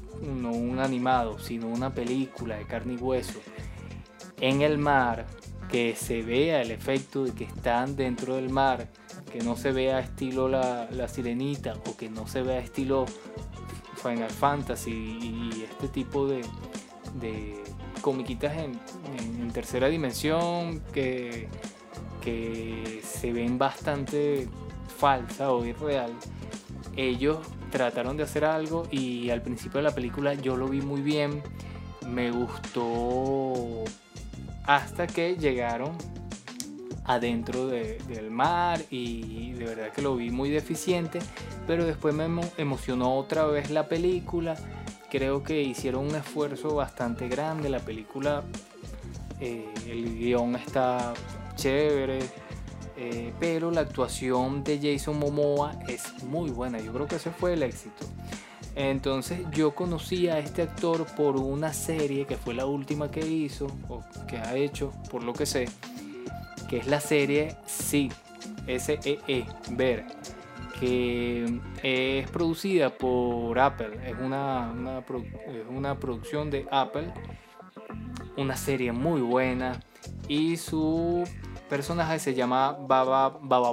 no 0.41 0.53
un 0.53 0.79
animado, 0.79 1.39
sino 1.39 1.67
una 1.67 1.93
película 1.93 2.57
de 2.57 2.65
carne 2.65 2.95
y 2.95 2.97
hueso, 2.97 3.41
en 4.41 4.63
el 4.63 4.79
mar, 4.79 5.27
que 5.73 5.97
se 5.97 6.21
vea 6.21 6.61
el 6.61 6.71
efecto 6.71 7.25
de 7.25 7.33
que 7.33 7.45
están 7.45 7.97
dentro 7.97 8.37
del 8.37 8.51
mar, 8.51 8.89
que 9.33 9.39
no 9.39 9.57
se 9.57 9.73
vea 9.73 10.01
estilo 10.01 10.47
la, 10.47 11.09
sirenita 11.09 11.73
o 11.89 11.97
que 11.97 12.11
no 12.11 12.29
se 12.29 12.43
vea 12.43 12.59
estilo 12.59 13.07
Final 13.97 14.29
Fantasy 14.29 14.91
y, 14.91 15.65
este 15.65 15.89
tipo 15.89 16.27
de, 16.27 16.43
de 17.19 17.65
comiquitas 18.03 18.55
en, 18.59 19.51
tercera 19.51 19.89
dimensión 19.89 20.81
que, 20.93 21.49
que 22.23 23.01
se 23.03 23.33
ven 23.33 23.59
bastante 23.59 24.49
falsa 24.99 25.53
o 25.53 25.65
irreal, 25.65 26.13
ellos 26.97 27.39
trataron 27.71 28.19
de 28.19 28.25
hacer 28.25 28.45
algo 28.45 28.87
y 28.91 29.31
al 29.31 29.41
principio 29.41 29.79
de 29.79 29.85
la 29.85 29.95
película 29.95 30.35
yo 30.35 30.57
lo 30.57 30.69
vi 30.69 30.83
muy 30.83 31.01
bien, 31.01 31.43
me 32.07 32.31
gustó 32.31 33.85
hasta 34.65 35.07
que 35.07 35.37
llegaron 35.37 35.97
adentro 37.05 37.67
del 37.67 38.31
mar 38.31 38.81
y 38.91 39.53
de 39.53 39.65
verdad 39.65 39.93
que 39.93 40.03
lo 40.03 40.17
vi 40.17 40.31
muy 40.31 40.51
deficiente, 40.51 41.19
pero 41.67 41.85
después 41.85 42.15
me 42.15 42.27
emocionó 42.57 43.17
otra 43.17 43.47
vez 43.47 43.71
la 43.71 43.89
película. 43.89 44.57
Creo 45.11 45.43
que 45.43 45.63
hicieron 45.63 46.07
un 46.07 46.15
esfuerzo 46.15 46.75
bastante 46.75 47.29
grande. 47.29 47.69
La 47.69 47.81
película, 47.81 48.43
eh, 49.41 49.69
el 49.87 50.19
guion 50.19 50.57
está 50.57 51.13
chévere, 51.55 52.21
eh, 52.97 53.33
pero 53.39 53.71
la 53.71 53.83
actuación 53.83 54.65
de 54.65 54.79
Jason 54.81 55.19
Momoa 55.19 55.79
es 55.87 56.23
muy 56.25 56.51
buena. 56.51 56.79
Yo 56.81 56.93
creo 56.93 57.07
que 57.07 57.17
ese 57.17 57.31
fue 57.31 57.55
el 57.55 57.63
éxito. 57.63 58.07
Entonces 58.75 59.41
yo 59.51 59.75
conocí 59.75 60.29
a 60.29 60.39
este 60.39 60.63
actor 60.63 61.05
por 61.15 61.37
una 61.37 61.73
serie 61.73 62.27
que 62.27 62.37
fue 62.37 62.55
la 62.55 62.65
última 62.65 63.11
que 63.11 63.21
hizo 63.21 63.67
o 63.89 64.03
que 64.27 64.39
ha 64.39 64.57
hecho, 64.57 64.93
por 65.11 65.23
lo 65.23 65.35
que 65.35 65.45
sé, 65.45 65.69
que 66.69 66.79
es 66.79 66.87
la 66.87 67.01
serie 67.01 67.57
Sí, 67.67 68.11
S-E-E, 68.67 69.21
e, 69.29 69.47
Ver, 69.73 70.07
que 70.81 71.61
es 71.83 72.31
producida 72.31 72.91
por 72.91 73.59
Apple, 73.59 74.01
es 74.07 74.19
una, 74.19 74.73
una, 75.69 75.99
producción 75.99 76.51
de 76.51 76.67
Apple, 76.71 77.13
una 78.39 78.57
serie 78.57 78.93
muy 78.93 79.21
buena 79.21 79.81
y 80.29 80.57
su 80.57 81.25
personaje 81.69 82.19
se 82.19 82.35
llama 82.35 82.73
Baba, 82.73 83.39
Baba 83.43 83.71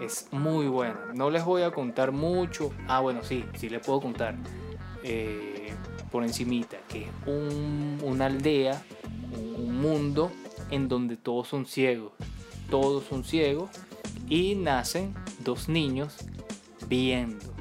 Es 0.00 0.28
muy 0.32 0.66
buena. 0.66 0.98
No 1.14 1.30
les 1.30 1.44
voy 1.44 1.62
a 1.62 1.70
contar 1.70 2.12
mucho. 2.12 2.70
Ah, 2.88 3.00
bueno, 3.00 3.22
sí, 3.22 3.44
sí 3.56 3.68
les 3.68 3.84
puedo 3.84 4.00
contar. 4.00 4.36
Eh, 5.04 5.72
por 6.10 6.22
encimita, 6.24 6.76
que 6.88 7.04
es 7.04 7.08
una 8.02 8.26
aldea, 8.26 8.82
un 9.56 9.80
mundo 9.80 10.30
en 10.70 10.88
donde 10.88 11.16
todos 11.16 11.48
son 11.48 11.66
ciegos. 11.66 12.12
Todos 12.70 13.04
son 13.04 13.24
ciegos 13.24 13.70
y 14.28 14.54
nacen 14.54 15.14
dos 15.42 15.68
niños 15.68 16.16
viendo. 16.88 17.52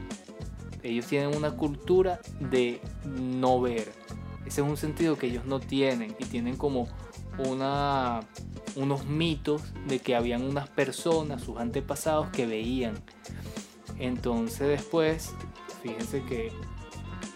Ellos 0.83 1.07
tienen 1.07 1.35
una 1.35 1.51
cultura 1.51 2.19
de 2.39 2.81
no 3.05 3.61
ver. 3.61 3.91
Ese 4.45 4.61
es 4.61 4.67
un 4.67 4.77
sentido 4.77 5.17
que 5.17 5.27
ellos 5.27 5.45
no 5.45 5.59
tienen 5.59 6.15
y 6.19 6.25
tienen 6.25 6.57
como 6.57 6.87
una, 7.37 8.21
unos 8.75 9.05
mitos 9.05 9.61
de 9.87 9.99
que 9.99 10.15
habían 10.15 10.43
unas 10.43 10.69
personas, 10.69 11.41
sus 11.43 11.57
antepasados, 11.57 12.29
que 12.29 12.45
veían. 12.45 12.95
Entonces 13.99 14.67
después, 14.67 15.33
fíjense 15.83 16.23
que 16.23 16.51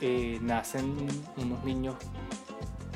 eh, 0.02 0.40
nacen 0.42 0.96
unos 1.38 1.64
niños 1.64 1.96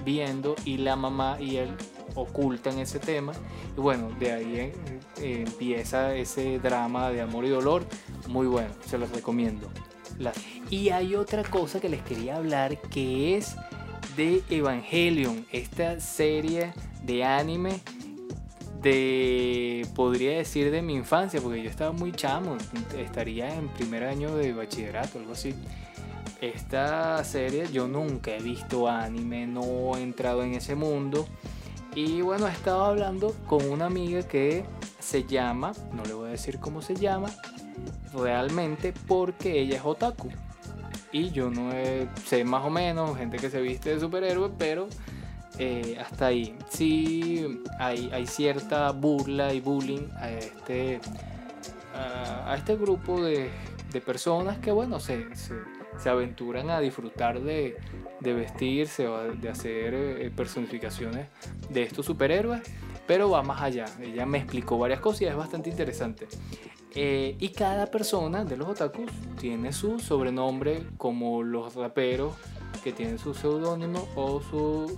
viendo 0.03 0.55
y 0.65 0.77
la 0.77 0.95
mamá 0.95 1.37
y 1.39 1.57
él 1.57 1.69
ocultan 2.15 2.79
ese 2.79 2.99
tema. 2.99 3.33
Y 3.77 3.79
bueno, 3.79 4.09
de 4.19 4.31
ahí 4.31 4.73
eh, 5.17 5.45
empieza 5.47 6.15
ese 6.15 6.59
drama 6.59 7.09
de 7.09 7.21
amor 7.21 7.45
y 7.45 7.49
dolor. 7.49 7.85
Muy 8.27 8.47
bueno, 8.47 8.73
se 8.85 8.97
los 8.97 9.09
recomiendo. 9.11 9.69
Y 10.69 10.89
hay 10.89 11.15
otra 11.15 11.43
cosa 11.43 11.79
que 11.79 11.89
les 11.89 12.01
quería 12.01 12.35
hablar 12.35 12.79
que 12.81 13.37
es 13.37 13.55
de 14.17 14.43
Evangelion, 14.49 15.45
esta 15.51 15.99
serie 15.99 16.73
de 17.03 17.23
anime 17.23 17.81
de, 18.81 19.85
podría 19.95 20.37
decir, 20.37 20.71
de 20.71 20.81
mi 20.81 20.95
infancia, 20.95 21.41
porque 21.41 21.61
yo 21.61 21.69
estaba 21.69 21.91
muy 21.91 22.11
chamo, 22.11 22.57
estaría 22.97 23.53
en 23.53 23.67
primer 23.69 24.03
año 24.03 24.35
de 24.35 24.53
bachillerato, 24.53 25.19
algo 25.19 25.33
así. 25.33 25.53
Esta 26.41 27.21
serie 27.25 27.69
yo 27.71 27.87
nunca 27.87 28.31
he 28.31 28.41
visto 28.41 28.87
anime, 28.87 29.45
no 29.45 29.97
he 29.97 30.01
entrado 30.01 30.43
en 30.43 30.53
ese 30.53 30.75
mundo 30.75 31.27
y 31.95 32.21
bueno, 32.21 32.47
he 32.47 32.51
estado 32.51 32.85
hablando 32.85 33.35
con 33.47 33.65
una 33.69 33.87
amiga 33.87 34.23
que 34.23 34.63
se 34.99 35.25
llama, 35.25 35.73
no 35.91 36.03
le 36.05 36.13
voy 36.13 36.27
a 36.29 36.31
decir 36.31 36.59
cómo 36.59 36.81
se 36.81 36.95
llama, 36.95 37.29
realmente 38.13 38.93
porque 39.07 39.59
ella 39.59 39.77
es 39.77 39.85
otaku. 39.85 40.29
Y 41.11 41.31
yo 41.31 41.49
no 41.49 41.71
sé 42.25 42.45
más 42.45 42.63
o 42.63 42.69
menos 42.69 43.17
gente 43.17 43.37
que 43.37 43.49
se 43.49 43.59
viste 43.59 43.89
de 43.89 43.99
superhéroe, 43.99 44.51
pero 44.57 44.87
eh, 45.59 45.97
hasta 45.99 46.27
ahí. 46.27 46.57
Sí 46.69 47.61
hay, 47.79 48.09
hay, 48.13 48.25
cierta 48.25 48.91
burla 48.91 49.53
y 49.53 49.59
bullying 49.59 50.07
a 50.17 50.31
este, 50.31 51.01
a, 51.93 52.55
este 52.57 52.75
grupo 52.77 53.21
de, 53.21 53.49
de, 53.91 54.01
personas 54.01 54.57
que, 54.59 54.71
bueno, 54.71 54.99
se, 54.99 55.35
se, 55.35 55.55
se 55.97 56.09
aventuran 56.09 56.69
a 56.69 56.79
disfrutar 56.79 57.41
de, 57.41 57.77
de 58.19 58.33
vestirse 58.33 59.07
o 59.07 59.33
de 59.33 59.49
hacer 59.49 59.93
eh, 59.93 60.31
personificaciones 60.35 61.27
de 61.69 61.83
estos 61.83 62.05
superhéroes, 62.05 62.61
pero 63.05 63.29
va 63.29 63.43
más 63.43 63.61
allá. 63.61 63.85
Ella 64.01 64.25
me 64.25 64.37
explicó 64.37 64.77
varias 64.77 64.99
cosas 64.99 65.21
y 65.21 65.25
es 65.25 65.35
bastante 65.35 65.69
interesante. 65.69 66.27
Eh, 66.95 67.35
y 67.39 67.49
cada 67.49 67.87
persona 67.87 68.45
de 68.45 68.57
los 68.57 68.67
otakus 68.67 69.11
tiene 69.39 69.73
su 69.73 69.99
sobrenombre, 69.99 70.83
como 70.97 71.43
los 71.43 71.75
raperos 71.75 72.33
que 72.83 72.91
tienen 72.91 73.19
su 73.19 73.33
seudónimo 73.33 74.07
o 74.15 74.41
su 74.41 74.97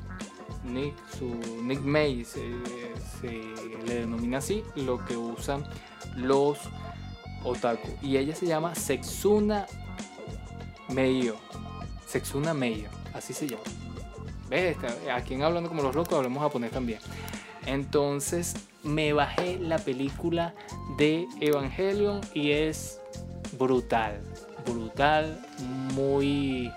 nick, 0.63 0.95
su 1.17 1.27
nickname, 1.63 2.25
se, 2.25 2.41
se 3.19 3.31
le 3.85 3.95
denomina 4.01 4.39
así, 4.39 4.63
lo 4.75 5.03
que 5.05 5.17
usan 5.17 5.63
los 6.15 6.57
otaku. 7.43 7.89
Y 8.01 8.17
ella 8.17 8.35
se 8.35 8.45
llama 8.45 8.75
Sexuna 8.75 9.65
Meio. 10.89 11.35
Sexuna 12.05 12.53
Meio 12.53 13.01
así 13.13 13.33
se 13.33 13.47
llama. 13.47 13.63
¿Ves? 14.49 14.77
Aquí 15.13 15.33
en 15.33 15.43
Hablando 15.43 15.69
como 15.69 15.81
los 15.81 15.95
locos 15.95 16.13
hablamos 16.13 16.41
japonés 16.41 16.71
también. 16.71 16.99
Entonces 17.65 18.55
me 18.83 19.13
bajé 19.13 19.59
la 19.59 19.77
película 19.77 20.53
de 20.97 21.27
Evangelion 21.39 22.21
y 22.33 22.51
es 22.51 22.99
brutal, 23.57 24.19
brutal, 24.65 25.39
muy 25.93 26.71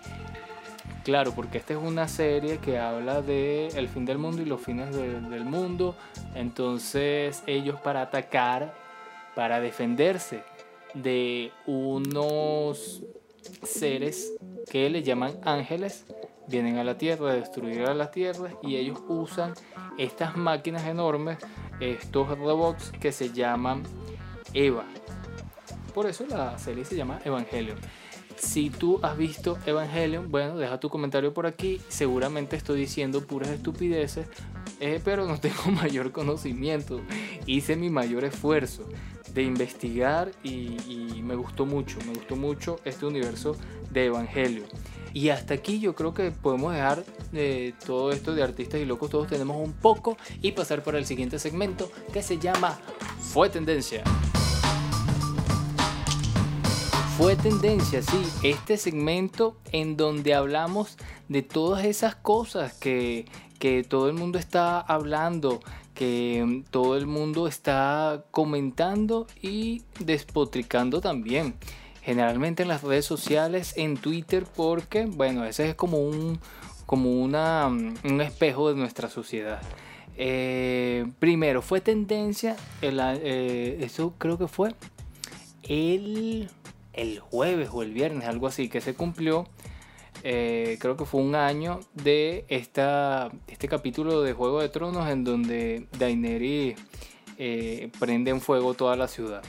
claro, 1.04 1.32
porque 1.32 1.58
esta 1.58 1.74
es 1.74 1.78
una 1.78 2.08
serie 2.08 2.58
que 2.58 2.78
habla 2.78 3.22
de 3.22 3.68
el 3.68 3.88
fin 3.88 4.04
del 4.04 4.18
mundo 4.18 4.42
y 4.42 4.46
los 4.46 4.60
fines 4.60 4.94
del 4.96 5.44
mundo. 5.44 5.94
Entonces 6.34 7.42
ellos 7.46 7.80
para 7.80 8.02
atacar, 8.02 8.74
para 9.34 9.60
defenderse 9.60 10.42
de 10.94 11.52
unos 11.66 13.02
seres 13.62 14.32
que 14.70 14.88
le 14.90 15.02
llaman 15.02 15.38
ángeles, 15.44 16.06
vienen 16.48 16.78
a 16.78 16.84
la 16.84 16.96
Tierra 16.98 17.30
a 17.30 17.34
destruir 17.34 17.82
a 17.82 17.94
la 17.94 18.10
Tierra 18.10 18.50
y 18.62 18.76
ellos 18.76 18.98
usan 19.08 19.54
estas 19.98 20.36
máquinas 20.36 20.86
enormes, 20.86 21.38
estos 21.80 22.36
robots 22.38 22.90
que 23.00 23.12
se 23.12 23.30
llaman 23.30 23.82
Eva. 24.52 24.84
Por 25.94 26.06
eso 26.06 26.26
la 26.26 26.58
serie 26.58 26.84
se 26.84 26.96
llama 26.96 27.20
Evangelion. 27.24 27.78
Si 28.37 28.70
tú 28.70 28.99
has 29.03 29.16
visto 29.16 29.59
Evangelion, 29.66 30.31
bueno, 30.31 30.57
deja 30.57 30.81
tu 30.81 30.88
comentario 30.88 31.33
por 31.33 31.47
aquí. 31.47 31.81
Seguramente 31.88 32.57
estoy 32.57 32.81
diciendo 32.81 33.27
puras 33.27 33.51
estupideces, 33.51 34.27
eh, 34.81 35.01
pero 35.05 35.27
no 35.27 35.38
tengo 35.38 35.64
mayor 35.73 36.12
conocimiento. 36.12 37.01
Hice 37.47 37.77
mi 37.77 37.90
mayor 37.90 38.25
esfuerzo 38.25 38.88
de 39.33 39.42
investigar 39.42 40.31
y, 40.42 41.23
me 41.23 41.35
gustó 41.35 41.64
mucho, 41.66 41.99
me 42.07 42.12
gustó 42.12 42.37
mucho 42.37 42.79
este 42.85 43.07
universo 43.07 43.57
de 43.90 44.07
Evangelion. 44.07 44.66
Y 45.12 45.29
hasta 45.29 45.55
aquí 45.55 45.81
yo 45.81 45.94
creo 45.94 46.12
que 46.12 46.33
podemos 46.33 46.73
dejar 46.73 47.05
de 47.33 47.68
eh, 47.68 47.75
todo 47.87 48.11
esto 48.11 48.35
de 48.35 48.42
artistas 48.42 48.81
y 48.81 48.85
locos, 48.85 49.11
todos 49.11 49.29
tenemos 49.29 49.57
un 49.57 49.73
poco 49.73 50.16
y 50.42 50.53
pasar 50.53 50.83
para 50.83 50.99
el 50.99 51.07
siguiente 51.07 51.38
segmento 51.38 51.90
que 52.12 52.23
se 52.23 52.38
llama 52.38 52.79
Fue 53.20 53.49
Tendencia. 53.49 54.03
Fue 57.16 57.37
tendencia, 57.37 58.03
sí, 58.03 58.22
este 58.42 58.77
segmento 58.77 59.57
en 59.70 59.96
donde 59.96 60.35
hablamos 60.35 60.98
de 61.29 61.42
todas 61.42 61.85
esas 61.85 62.16
cosas 62.16 62.74
que, 62.74 63.27
que 63.61 63.85
todo 63.85 64.09
el 64.09 64.14
mundo 64.14 64.38
está 64.38 64.81
hablando, 64.81 65.61
que 65.94 66.64
todo 66.70 66.96
el 66.96 67.07
mundo 67.07 67.46
está 67.46 68.24
comentando 68.33 69.29
y 69.40 69.83
despotricando 70.00 71.00
también 71.00 71.55
generalmente 72.03 72.64
en 72.64 72.68
las 72.68 72.83
redes 72.83 73.07
sociales, 73.07 73.74
en 73.77 73.96
Twitter, 73.96 74.44
porque, 74.55 75.07
bueno, 75.07 75.44
ese 75.44 75.70
es 75.70 75.74
como 75.74 75.98
un, 75.98 76.38
como 76.85 77.11
una, 77.11 77.68
un 77.68 78.20
espejo 78.20 78.68
de 78.68 78.74
nuestra 78.74 79.09
sociedad. 79.09 79.62
Eh, 80.16 81.07
primero, 81.18 81.62
fue 81.62 81.81
tendencia, 81.81 82.57
eh, 82.83 83.79
eso 83.81 84.14
creo 84.18 84.37
que 84.37 84.48
fue 84.48 84.74
el, 85.62 86.50
el 86.96 87.18
jueves 87.18 87.70
o 87.72 87.83
el 87.83 87.92
viernes, 87.92 88.28
algo 88.28 88.46
así, 88.46 88.68
que 88.68 88.80
se 88.80 88.94
cumplió. 88.94 89.46
Eh, 90.22 90.78
creo 90.80 90.96
que 90.96 91.04
fue 91.04 91.20
un 91.20 91.35
año 91.35 91.80
de 91.92 92.44
esta, 92.48 93.30
este 93.48 93.68
capítulo 93.68 94.22
de 94.22 94.33
Juego 94.33 94.61
de 94.61 94.68
Tronos 94.68 95.09
en 95.09 95.24
donde 95.24 95.88
Daenerys 95.98 96.76
prende 97.98 98.30
en 98.30 98.40
fuego 98.40 98.74
toda 98.74 98.96
la 98.96 99.09
ciudad. 99.09 99.42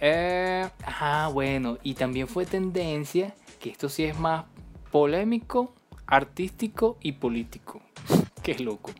ah, 0.00 1.30
bueno, 1.32 1.78
y 1.82 1.94
también 1.94 2.28
fue 2.28 2.46
tendencia, 2.46 3.34
que 3.60 3.70
esto 3.70 3.88
sí 3.88 4.04
es 4.04 4.18
más 4.18 4.46
polémico, 4.90 5.74
artístico 6.06 6.96
y 7.00 7.12
político. 7.12 7.80
Qué 8.42 8.58
loco 8.58 8.90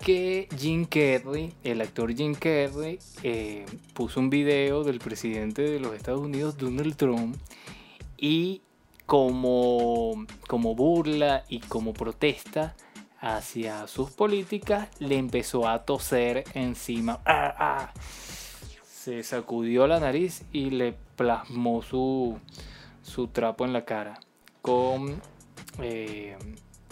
que 0.00 0.48
Jim 0.58 0.84
Carrey, 0.84 1.54
el 1.62 1.80
actor 1.80 2.14
Jim 2.14 2.34
Carrey, 2.34 2.98
eh, 3.22 3.66
puso 3.94 4.20
un 4.20 4.30
video 4.30 4.82
del 4.82 4.98
presidente 4.98 5.62
de 5.62 5.78
los 5.78 5.94
Estados 5.94 6.20
Unidos, 6.20 6.56
Donald 6.56 6.96
Trump, 6.96 7.36
y 8.16 8.62
como, 9.06 10.26
como 10.46 10.74
burla 10.74 11.44
y 11.48 11.60
como 11.60 11.92
protesta 11.92 12.74
hacia 13.20 13.86
sus 13.86 14.10
políticas, 14.10 14.88
le 14.98 15.16
empezó 15.16 15.68
a 15.68 15.84
toser 15.84 16.44
encima. 16.54 17.20
¡Ah, 17.24 17.54
ah! 17.58 17.92
Se 18.84 19.22
sacudió 19.22 19.86
la 19.86 20.00
nariz 20.00 20.42
y 20.52 20.70
le 20.70 20.94
plasmó 21.16 21.82
su, 21.82 22.38
su 23.02 23.28
trapo 23.28 23.64
en 23.64 23.72
la 23.72 23.84
cara 23.84 24.20
con 24.62 25.20
eh, 25.80 26.36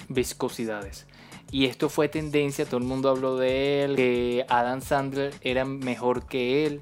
viscosidades. 0.08 1.06
Y 1.50 1.64
esto 1.64 1.88
fue 1.88 2.08
tendencia, 2.08 2.66
todo 2.66 2.78
el 2.78 2.84
mundo 2.84 3.08
habló 3.08 3.36
de 3.36 3.84
él, 3.84 3.96
que 3.96 4.44
Adam 4.48 4.82
Sandler 4.82 5.34
era 5.40 5.64
mejor 5.64 6.26
que 6.26 6.66
él, 6.66 6.80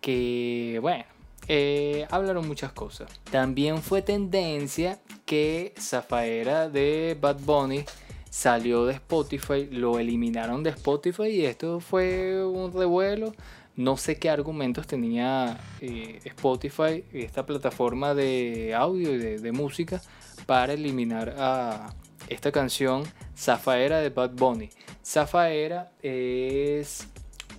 que 0.00 0.78
bueno, 0.80 1.04
eh, 1.48 2.06
hablaron 2.10 2.46
muchas 2.46 2.72
cosas. 2.72 3.10
También 3.30 3.82
fue 3.82 4.02
tendencia 4.02 5.00
que 5.26 5.74
Zafaera 5.78 6.68
de 6.68 7.16
Bad 7.20 7.40
Bunny 7.40 7.84
salió 8.30 8.86
de 8.86 8.94
Spotify, 8.94 9.66
lo 9.70 9.98
eliminaron 9.98 10.62
de 10.62 10.70
Spotify 10.70 11.26
y 11.28 11.44
esto 11.46 11.80
fue 11.80 12.44
un 12.44 12.72
revuelo. 12.72 13.32
No 13.76 13.96
sé 13.96 14.18
qué 14.20 14.30
argumentos 14.30 14.86
tenía 14.86 15.58
eh, 15.80 16.20
Spotify, 16.24 17.04
esta 17.12 17.44
plataforma 17.44 18.14
de 18.14 18.72
audio 18.72 19.12
y 19.12 19.18
de 19.18 19.52
música, 19.52 20.00
para 20.46 20.74
eliminar 20.74 21.34
a, 21.36 21.92
esta 22.28 22.52
canción 22.52 23.04
Zafaera 23.36 23.98
de 24.00 24.10
Bad 24.10 24.30
Bunny. 24.30 24.70
Zafaera 25.04 25.90
es 26.02 27.08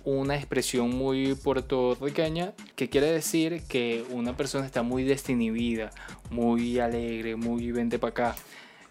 una 0.04 0.36
expresión 0.36 0.90
muy 0.90 1.34
puertorriqueña 1.34 2.52
que 2.76 2.88
quiere 2.88 3.10
decir 3.10 3.62
que 3.68 4.04
una 4.10 4.36
persona 4.36 4.64
está 4.64 4.82
muy 4.82 5.02
destinibida, 5.02 5.90
muy 6.30 6.78
alegre, 6.78 7.36
muy 7.36 7.72
vente 7.72 7.98
para 7.98 8.10
acá. 8.10 8.36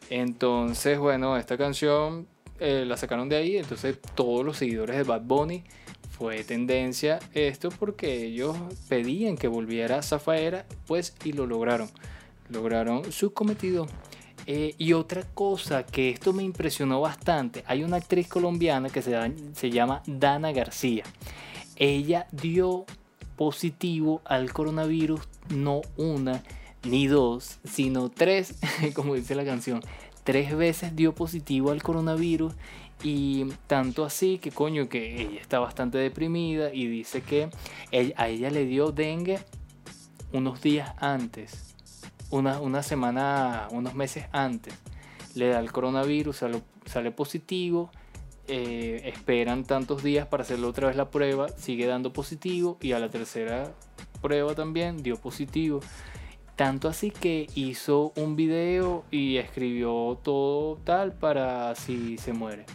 Entonces, 0.10 1.00
bueno, 1.00 1.38
esta 1.38 1.58
canción 1.58 2.28
eh, 2.60 2.84
la 2.86 2.98
sacaron 2.98 3.30
de 3.30 3.38
ahí, 3.38 3.58
entonces 3.58 3.98
todos 4.14 4.46
los 4.46 4.58
seguidores 4.58 4.98
de 4.98 5.04
Bad 5.04 5.22
Bunny 5.22 5.64
fue 6.18 6.44
tendencia 6.44 7.20
esto 7.34 7.70
porque 7.70 8.24
ellos 8.24 8.56
pedían 8.88 9.36
que 9.36 9.48
volviera 9.48 10.02
Zafaera, 10.02 10.66
pues 10.88 11.16
y 11.24 11.34
lo 11.34 11.46
lograron. 11.46 11.90
Lograron 12.50 13.12
su 13.12 13.34
cometido. 13.34 13.88
Eh, 14.48 14.76
y 14.78 14.94
otra 14.94 15.24
cosa 15.24 15.86
que 15.86 16.12
esto 16.12 16.32
me 16.32 16.44
impresionó 16.44 17.02
bastante, 17.02 17.64
hay 17.66 17.84
una 17.84 17.98
actriz 17.98 18.28
colombiana 18.28 18.90
que 18.90 19.02
se, 19.02 19.16
se 19.54 19.72
llama 19.72 20.04
Dana 20.06 20.52
García. 20.52 21.04
Ella 21.78 22.28
dio 22.32 22.86
positivo 23.36 24.22
al 24.24 24.54
coronavirus 24.54 25.22
no 25.50 25.82
una 25.98 26.44
ni 26.84 27.08
dos, 27.08 27.58
sino 27.64 28.10
tres, 28.10 28.56
como 28.94 29.16
dice 29.16 29.34
la 29.34 29.46
canción. 29.46 29.82
Tres 30.24 30.56
veces 30.56 30.96
dio 30.96 31.14
positivo 31.14 31.72
al 31.72 31.82
coronavirus 31.82 32.54
y 33.04 33.46
tanto 33.68 34.06
así 34.06 34.38
que 34.38 34.52
coño 34.52 34.90
que 34.90 35.22
ella 35.22 35.42
está 35.42 35.60
bastante 35.60 35.98
deprimida 35.98 36.74
y 36.74 36.88
dice 36.88 37.22
que 37.22 37.50
a 38.16 38.28
ella 38.30 38.50
le 38.50 38.66
dio 38.66 38.92
dengue 38.92 39.40
unos 40.32 40.62
días 40.62 40.94
antes 40.98 41.75
una, 42.36 42.84
semana, 42.84 43.68
unos 43.72 43.96
meses 43.96 44.26
antes, 44.32 44.74
le 45.36 45.50
da 45.50 45.60
el 45.60 45.72
coronavirus, 45.72 46.44
sale, 46.86 47.12
positivo, 47.12 47.92
eh, 48.48 49.02
esperan 49.06 49.64
tantos 49.64 50.04
días 50.04 50.28
para 50.28 50.44
hacerle 50.44 50.68
otra 50.68 50.88
vez 50.88 50.96
la 50.96 51.10
prueba, 51.10 51.50
sigue 51.50 51.88
dando 51.88 52.14
positivo 52.14 52.78
y 52.82 52.92
a 52.92 53.00
la 53.00 53.10
tercera 53.10 53.74
prueba 54.22 54.54
también 54.56 55.02
dio 55.02 55.18
positivo. 55.18 55.80
Tanto 56.56 56.88
así 56.88 57.12
que 57.12 57.48
hizo 57.56 58.14
un 58.16 58.38
video 58.38 59.04
y 59.12 59.38
escribió 59.38 60.18
todo 60.24 60.78
tal 60.86 61.12
para 61.14 61.76
si 61.76 62.18
se 62.18 62.32
muere. 62.32 62.66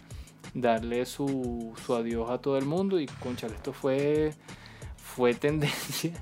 Darle 0.53 1.05
su, 1.05 1.73
su 1.83 1.95
adiós 1.95 2.29
a 2.29 2.37
todo 2.37 2.57
el 2.57 2.65
mundo 2.65 2.99
y 2.99 3.07
conchale, 3.07 3.55
esto 3.55 3.73
fue, 3.73 4.33
fue 4.97 5.33
tendencia 5.33 6.13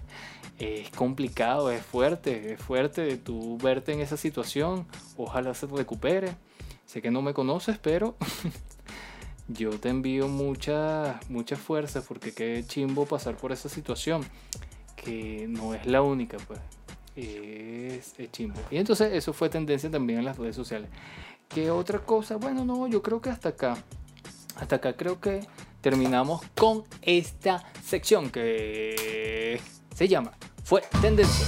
es 0.60 0.90
complicado, 0.92 1.72
es 1.72 1.82
fuerte, 1.82 2.54
es 2.54 2.62
fuerte 2.62 3.16
tú 3.18 3.58
verte 3.58 3.94
en 3.94 4.02
esa 4.02 4.18
situación. 4.18 4.86
Ojalá 5.18 5.54
se 5.54 5.66
recupere. 5.68 6.36
Sé 6.86 7.02
que 7.02 7.12
no 7.12 7.22
me 7.22 7.34
conoces, 7.34 7.78
pero 7.78 8.18
yo 9.48 9.70
te 9.80 9.90
envío 9.90 10.28
mucha, 10.28 11.20
mucha 11.30 11.56
fuerza 11.56 12.02
porque 12.02 12.34
qué 12.34 12.64
chimbo 12.68 13.06
pasar 13.06 13.38
por 13.38 13.54
esa 13.54 13.70
situación. 13.70 14.22
Que 14.98 15.48
no 15.48 15.74
es 15.74 15.86
la 15.86 16.02
única, 16.02 16.38
pues. 16.46 16.60
Es, 17.16 18.20
es 18.20 18.32
chimbo. 18.32 18.60
Y 18.70 18.78
entonces 18.78 19.14
eso 19.14 19.32
fue 19.32 19.50
tendencia 19.50 19.90
también 19.90 20.20
en 20.20 20.26
las 20.26 20.38
redes 20.38 20.58
sociales. 20.58 20.90
¿Qué 21.48 21.72
otra 21.72 22.00
cosa? 22.00 22.36
Bueno, 22.36 22.66
no, 22.66 22.86
yo 22.88 23.02
creo 23.02 23.22
que 23.22 23.30
hasta 23.30 23.50
acá. 23.50 23.78
Hasta 24.58 24.76
acá 24.76 24.98
creo 24.98 25.22
que 25.22 25.48
terminamos 25.80 26.42
con 26.56 26.84
esta 27.02 27.64
sección 27.82 28.30
que 28.30 29.62
se 30.00 30.08
llama 30.08 30.32
fue 30.64 30.82
tendencia. 31.02 31.46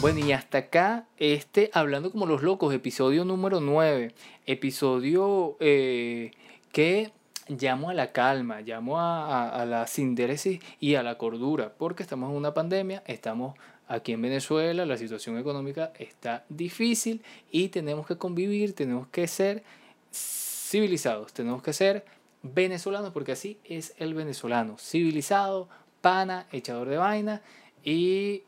Bueno, 0.00 0.20
y 0.20 0.32
hasta 0.32 0.56
acá, 0.56 1.06
este, 1.18 1.70
hablando 1.74 2.10
como 2.10 2.24
los 2.24 2.42
locos, 2.42 2.72
episodio 2.72 3.26
número 3.26 3.60
9, 3.60 4.14
episodio 4.46 5.58
eh, 5.60 6.30
que 6.72 7.12
llamo 7.48 7.90
a 7.90 7.94
la 7.94 8.12
calma, 8.12 8.62
llamo 8.62 8.98
a, 8.98 9.66
la 9.66 9.86
sindéresis 9.86 10.60
y 10.78 10.94
a 10.94 11.02
la 11.02 11.18
cordura, 11.18 11.74
porque 11.76 12.02
estamos 12.02 12.30
en 12.30 12.36
una 12.36 12.54
pandemia, 12.54 13.02
estamos 13.06 13.58
aquí 13.86 14.12
en 14.12 14.22
Venezuela, 14.22 14.86
la 14.86 14.96
situación 14.96 15.36
económica 15.36 15.92
está 15.98 16.46
difícil 16.48 17.20
y 17.50 17.68
tenemos 17.68 18.06
que 18.06 18.16
convivir, 18.16 18.74
tenemos 18.74 19.08
que 19.08 19.28
ser 19.28 19.62
civilizados, 20.10 21.34
tenemos 21.34 21.62
que 21.62 21.74
ser 21.74 22.06
venezolano, 22.42 23.12
porque 23.12 23.32
así 23.32 23.58
es 23.64 23.94
el 23.98 24.14
venezolano, 24.14 24.76
civilizado, 24.78 25.68
pana, 26.00 26.46
echador 26.52 26.88
de 26.88 26.96
vaina 26.96 27.42
y 27.84 28.42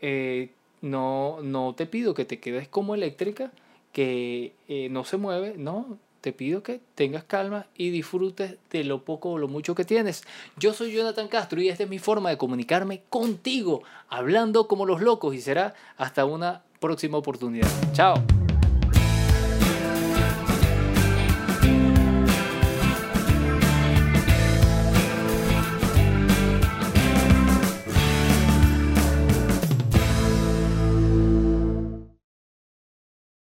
eh, 0.00 0.50
no, 0.80 1.38
no 1.42 1.74
te 1.74 1.86
pido 1.86 2.14
que 2.14 2.24
te 2.24 2.40
quedes 2.40 2.68
como 2.68 2.94
eléctrica, 2.94 3.52
que 3.92 4.54
eh, 4.68 4.88
no 4.90 5.04
se 5.04 5.16
mueve, 5.16 5.54
no, 5.56 5.98
te 6.20 6.32
pido 6.32 6.62
que 6.62 6.80
tengas 6.94 7.24
calma 7.24 7.66
y 7.76 7.90
disfrutes 7.90 8.56
de 8.70 8.84
lo 8.84 9.04
poco 9.04 9.32
o 9.32 9.38
lo 9.38 9.46
mucho 9.46 9.74
que 9.74 9.84
tienes. 9.84 10.24
Yo 10.56 10.72
soy 10.72 10.92
Jonathan 10.92 11.28
Castro 11.28 11.60
y 11.60 11.68
esta 11.68 11.84
es 11.84 11.90
mi 11.90 11.98
forma 11.98 12.30
de 12.30 12.38
comunicarme 12.38 13.02
contigo, 13.10 13.82
hablando 14.08 14.66
como 14.66 14.86
los 14.86 15.02
locos 15.02 15.34
y 15.34 15.42
será 15.42 15.74
hasta 15.98 16.24
una 16.24 16.62
próxima 16.80 17.18
oportunidad. 17.18 17.68
Chao. 17.92 18.14